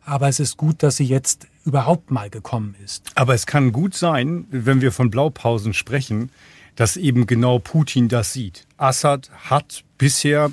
Aber 0.04 0.28
es 0.28 0.40
ist 0.40 0.56
gut, 0.56 0.82
dass 0.82 0.96
sie 0.96 1.04
jetzt 1.04 1.48
überhaupt 1.64 2.10
mal 2.10 2.30
gekommen 2.30 2.74
ist. 2.82 3.10
Aber 3.14 3.34
es 3.34 3.44
kann 3.44 3.72
gut 3.72 3.94
sein, 3.94 4.46
wenn 4.50 4.80
wir 4.80 4.92
von 4.92 5.10
Blaupausen 5.10 5.74
sprechen, 5.74 6.30
dass 6.76 6.96
eben 6.96 7.26
genau 7.26 7.58
Putin 7.58 8.08
das 8.08 8.32
sieht. 8.32 8.66
Assad 8.76 9.30
hat 9.50 9.84
bisher 9.98 10.50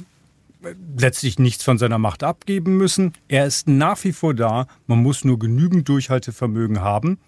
letztlich 0.98 1.40
nichts 1.40 1.64
von 1.64 1.78
seiner 1.78 1.98
Macht 1.98 2.24
abgeben 2.24 2.78
müssen. 2.78 3.14
Er 3.28 3.46
ist 3.46 3.68
nach 3.68 4.04
wie 4.04 4.14
vor 4.14 4.34
da. 4.34 4.68
Man 4.88 5.02
muss 5.02 5.24
nur 5.24 5.40
genügend 5.40 5.88
Durchhaltevermögen 5.90 6.82
haben. 6.82 7.20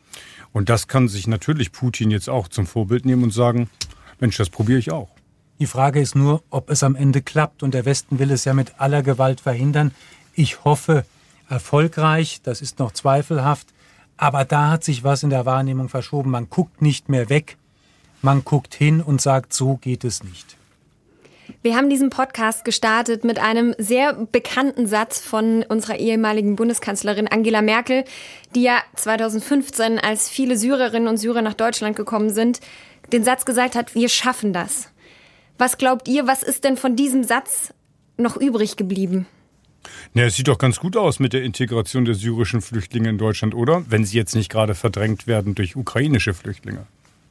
Und 0.53 0.69
das 0.69 0.87
kann 0.87 1.07
sich 1.07 1.27
natürlich 1.27 1.71
Putin 1.71 2.11
jetzt 2.11 2.29
auch 2.29 2.47
zum 2.47 2.65
Vorbild 2.65 3.05
nehmen 3.05 3.23
und 3.23 3.31
sagen, 3.31 3.69
Mensch, 4.19 4.37
das 4.37 4.49
probiere 4.49 4.79
ich 4.79 4.91
auch. 4.91 5.09
Die 5.59 5.67
Frage 5.67 5.99
ist 5.99 6.15
nur, 6.15 6.43
ob 6.49 6.69
es 6.69 6.83
am 6.83 6.95
Ende 6.95 7.21
klappt. 7.21 7.63
Und 7.63 7.73
der 7.73 7.85
Westen 7.85 8.19
will 8.19 8.31
es 8.31 8.45
ja 8.45 8.53
mit 8.53 8.79
aller 8.79 9.03
Gewalt 9.03 9.41
verhindern. 9.41 9.91
Ich 10.33 10.63
hoffe 10.63 11.05
erfolgreich, 11.49 12.41
das 12.43 12.61
ist 12.61 12.79
noch 12.79 12.91
zweifelhaft. 12.91 13.67
Aber 14.17 14.45
da 14.45 14.71
hat 14.71 14.83
sich 14.83 15.03
was 15.03 15.23
in 15.23 15.29
der 15.29 15.45
Wahrnehmung 15.45 15.89
verschoben. 15.89 16.31
Man 16.31 16.49
guckt 16.49 16.81
nicht 16.81 17.07
mehr 17.07 17.29
weg, 17.29 17.57
man 18.21 18.43
guckt 18.43 18.73
hin 18.73 19.01
und 19.01 19.21
sagt, 19.21 19.53
so 19.53 19.77
geht 19.77 20.03
es 20.03 20.23
nicht. 20.23 20.56
Wir 21.61 21.75
haben 21.75 21.89
diesen 21.89 22.09
Podcast 22.09 22.65
gestartet 22.65 23.23
mit 23.23 23.39
einem 23.39 23.73
sehr 23.77 24.13
bekannten 24.13 24.87
Satz 24.87 25.19
von 25.19 25.63
unserer 25.63 25.97
ehemaligen 25.97 26.55
Bundeskanzlerin 26.55 27.27
Angela 27.27 27.61
Merkel, 27.61 28.03
die 28.55 28.63
ja 28.63 28.81
2015, 28.95 29.99
als 29.99 30.29
viele 30.29 30.57
Syrerinnen 30.57 31.07
und 31.07 31.17
Syrer 31.17 31.41
nach 31.41 31.53
Deutschland 31.53 31.95
gekommen 31.95 32.29
sind, 32.29 32.59
den 33.11 33.23
Satz 33.23 33.45
gesagt 33.45 33.75
hat, 33.75 33.95
wir 33.95 34.09
schaffen 34.09 34.53
das. 34.53 34.89
Was 35.57 35.77
glaubt 35.77 36.07
ihr, 36.07 36.27
was 36.27 36.43
ist 36.43 36.63
denn 36.63 36.77
von 36.77 36.95
diesem 36.95 37.23
Satz 37.23 37.73
noch 38.17 38.37
übrig 38.37 38.75
geblieben? 38.75 39.25
Ja, 40.13 40.25
es 40.25 40.35
sieht 40.35 40.47
doch 40.47 40.57
ganz 40.57 40.79
gut 40.79 40.97
aus 40.97 41.19
mit 41.19 41.33
der 41.33 41.43
Integration 41.43 42.05
der 42.05 42.15
syrischen 42.15 42.61
Flüchtlinge 42.61 43.09
in 43.09 43.17
Deutschland, 43.17 43.55
oder? 43.55 43.85
Wenn 43.89 44.03
sie 44.03 44.17
jetzt 44.17 44.35
nicht 44.35 44.49
gerade 44.49 44.75
verdrängt 44.75 45.27
werden 45.27 45.55
durch 45.55 45.75
ukrainische 45.75 46.33
Flüchtlinge. 46.33 46.87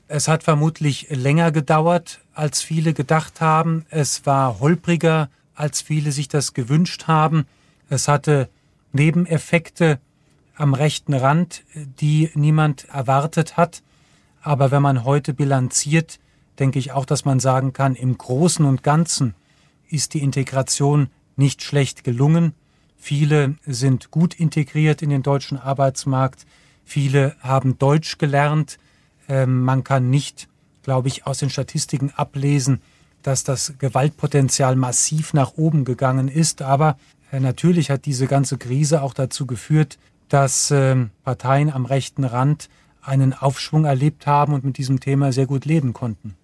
Es 0.09 0.29
hat 0.29 0.45
vermutlich 0.45 1.09
länger 1.11 1.51
gedauert, 1.51 2.21
als 2.33 2.63
viele 2.63 2.95
gedacht 2.95 3.41
haben. 3.41 3.87
Es 3.91 4.25
war 4.25 4.61
holpriger, 4.61 5.29
als 5.55 5.81
viele 5.81 6.13
sich 6.13 6.29
das 6.29 6.55
gewünscht 6.55 7.09
haben. 7.09 7.47
Es 7.89 8.07
hatte 8.07 8.49
Nebeneffekte 8.93 9.99
am 10.55 10.75
rechten 10.75 11.13
Rand, 11.13 11.65
die 11.75 12.31
niemand 12.35 12.89
erwartet 12.89 13.57
hat. 13.57 13.83
Aber 14.43 14.71
wenn 14.71 14.83
man 14.83 15.05
heute 15.05 15.35
bilanziert, 15.35 16.21
denke 16.61 16.79
ich 16.79 16.93
auch, 16.93 17.05
dass 17.05 17.25
man 17.25 17.41
sagen 17.41 17.73
kann, 17.73 17.97
im 17.97 18.17
Großen 18.17 18.65
und 18.65 18.85
Ganzen 18.85 19.35
ist 19.89 20.15
die 20.15 20.23
Integration 20.23 21.09
nicht 21.35 21.63
schlecht 21.63 22.05
gelungen. 22.05 22.55
Viele 22.97 23.57
sind 23.67 24.13
gut 24.13 24.35
integriert 24.35 25.03
in 25.03 25.11
den 25.11 25.25
deutschen 25.25 25.59
Arbeitsmarkt. 25.59 26.47
Viele 26.85 27.35
haben 27.41 27.77
Deutsch 27.79 28.19
gelernt. 28.19 28.79
Ähm, 29.29 29.62
man 29.62 29.85
kann 29.85 30.11
nicht, 30.11 30.49
glaube 30.83 31.09
ich, 31.09 31.27
aus 31.27 31.39
den 31.39 31.51
Statistiken 31.51 32.12
ablesen, 32.16 32.81
dass 33.22 33.45
das 33.45 33.74
Gewaltpotenzial 33.79 34.77
massiv 34.77 35.35
nach 35.35 35.55
oben 35.57 35.85
gegangen 35.85 36.29
ist. 36.29 36.62
Aber 36.62 36.97
äh, 37.33 37.41
natürlich 37.41 37.91
hat 37.91 38.07
diese 38.07 38.27
ganze 38.27 38.57
Krise 38.59 39.03
auch 39.03 39.14
dazu 39.14 39.47
geführt, 39.47 39.99
dass 40.29 40.70
ähm, 40.70 41.11
Parteien 41.24 41.72
am 41.72 41.87
rechten 41.87 42.24
Rand 42.24 42.68
einen 43.03 43.33
Aufschwung 43.33 43.85
erlebt 43.85 44.27
haben 44.27 44.53
und 44.53 44.64
mit 44.64 44.79
diesem 44.79 45.01
Thema 45.01 45.33
sehr 45.33 45.47
gut 45.47 45.64
leben 45.64 45.93
konnten. 45.93 46.37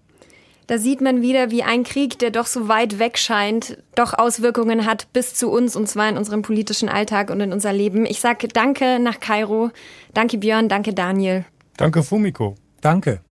Da 0.69 0.79
sieht 0.79 1.01
man 1.01 1.23
wieder, 1.23 1.51
wie 1.51 1.65
ein 1.65 1.83
Krieg, 1.83 2.19
der 2.21 2.31
doch 2.31 2.47
so 2.47 2.69
weit 2.69 2.99
weg 2.99 3.19
scheint, 3.19 3.79
doch 3.97 4.15
Auswirkungen 4.15 4.87
hat 4.87 5.13
bis 5.13 5.35
zu 5.35 5.51
uns 5.51 5.75
und 5.75 5.89
zwar 5.89 6.09
in 6.09 6.17
unserem 6.17 6.43
politischen 6.43 6.89
Alltag 6.89 7.31
und 7.31 7.41
in 7.41 7.53
unser 7.53 7.73
Leben. 7.73 8.07
Ich 8.07 8.21
sage 8.21 8.49
Danke 8.49 8.99
nach 9.01 9.19
Kairo. 9.19 9.71
Danke 10.15 10.39
Björn, 10.39 10.69
danke 10.69 10.95
Daniel. 10.95 11.45
Danke 11.77 12.03
Fumiko. 12.03 12.55
Danke. 12.83 13.23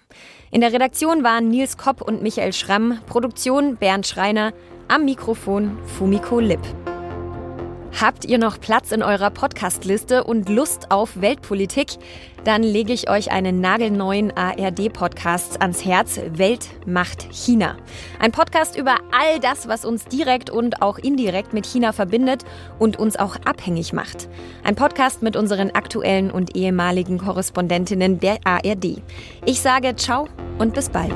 In 0.53 0.61
der 0.61 0.73
Redaktion 0.73 1.25
waren 1.25 1.49
Nils 1.49 1.79
Kopp 1.79 2.01
und 2.01 2.23
Michael 2.23 2.53
Schramm, 2.53 3.01
Produktion 3.09 3.75
Bernd 3.75 4.07
Schreiner, 4.07 4.53
am 4.87 5.05
Mikrofon 5.05 5.77
Fumiko 5.99 6.39
Lipp. 6.39 6.61
Habt 7.99 8.27
ihr 8.27 8.37
noch 8.37 8.61
Platz 8.61 8.93
in 8.93 9.03
eurer 9.03 9.31
Podcastliste 9.31 10.25
und 10.25 10.51
Lust 10.51 10.91
auf 10.91 11.19
Weltpolitik? 11.23 11.97
Dann 12.45 12.63
lege 12.63 12.93
ich 12.93 13.09
euch 13.09 13.31
einen 13.33 13.63
nagelneuen 13.63 14.37
ARD-Podcast 14.37 15.63
ans 15.63 15.83
Herz. 15.83 16.21
Welt 16.33 16.69
macht 16.85 17.27
China. 17.33 17.77
Ein 18.21 18.33
Podcast 18.33 18.77
über 18.77 18.97
all 19.13 19.41
das, 19.41 19.67
was 19.67 19.87
uns 19.87 20.05
direkt 20.05 20.51
und 20.51 20.83
auch 20.83 20.99
indirekt 20.99 21.55
mit 21.55 21.65
China 21.65 21.93
verbindet 21.93 22.45
und 22.79 22.99
uns 22.99 23.17
auch 23.17 23.37
abhängig 23.47 23.95
macht. 23.95 24.29
Ein 24.63 24.77
Podcast 24.77 25.23
mit 25.23 25.35
unseren 25.35 25.71
aktuellen 25.71 26.31
und 26.31 26.55
ehemaligen 26.55 27.17
Korrespondentinnen 27.17 28.21
der 28.21 28.37
ARD. 28.45 29.01
Ich 29.47 29.63
sage 29.63 29.97
ciao 29.97 30.29
und 30.59 30.75
bis 30.75 30.91
bald. 30.91 31.15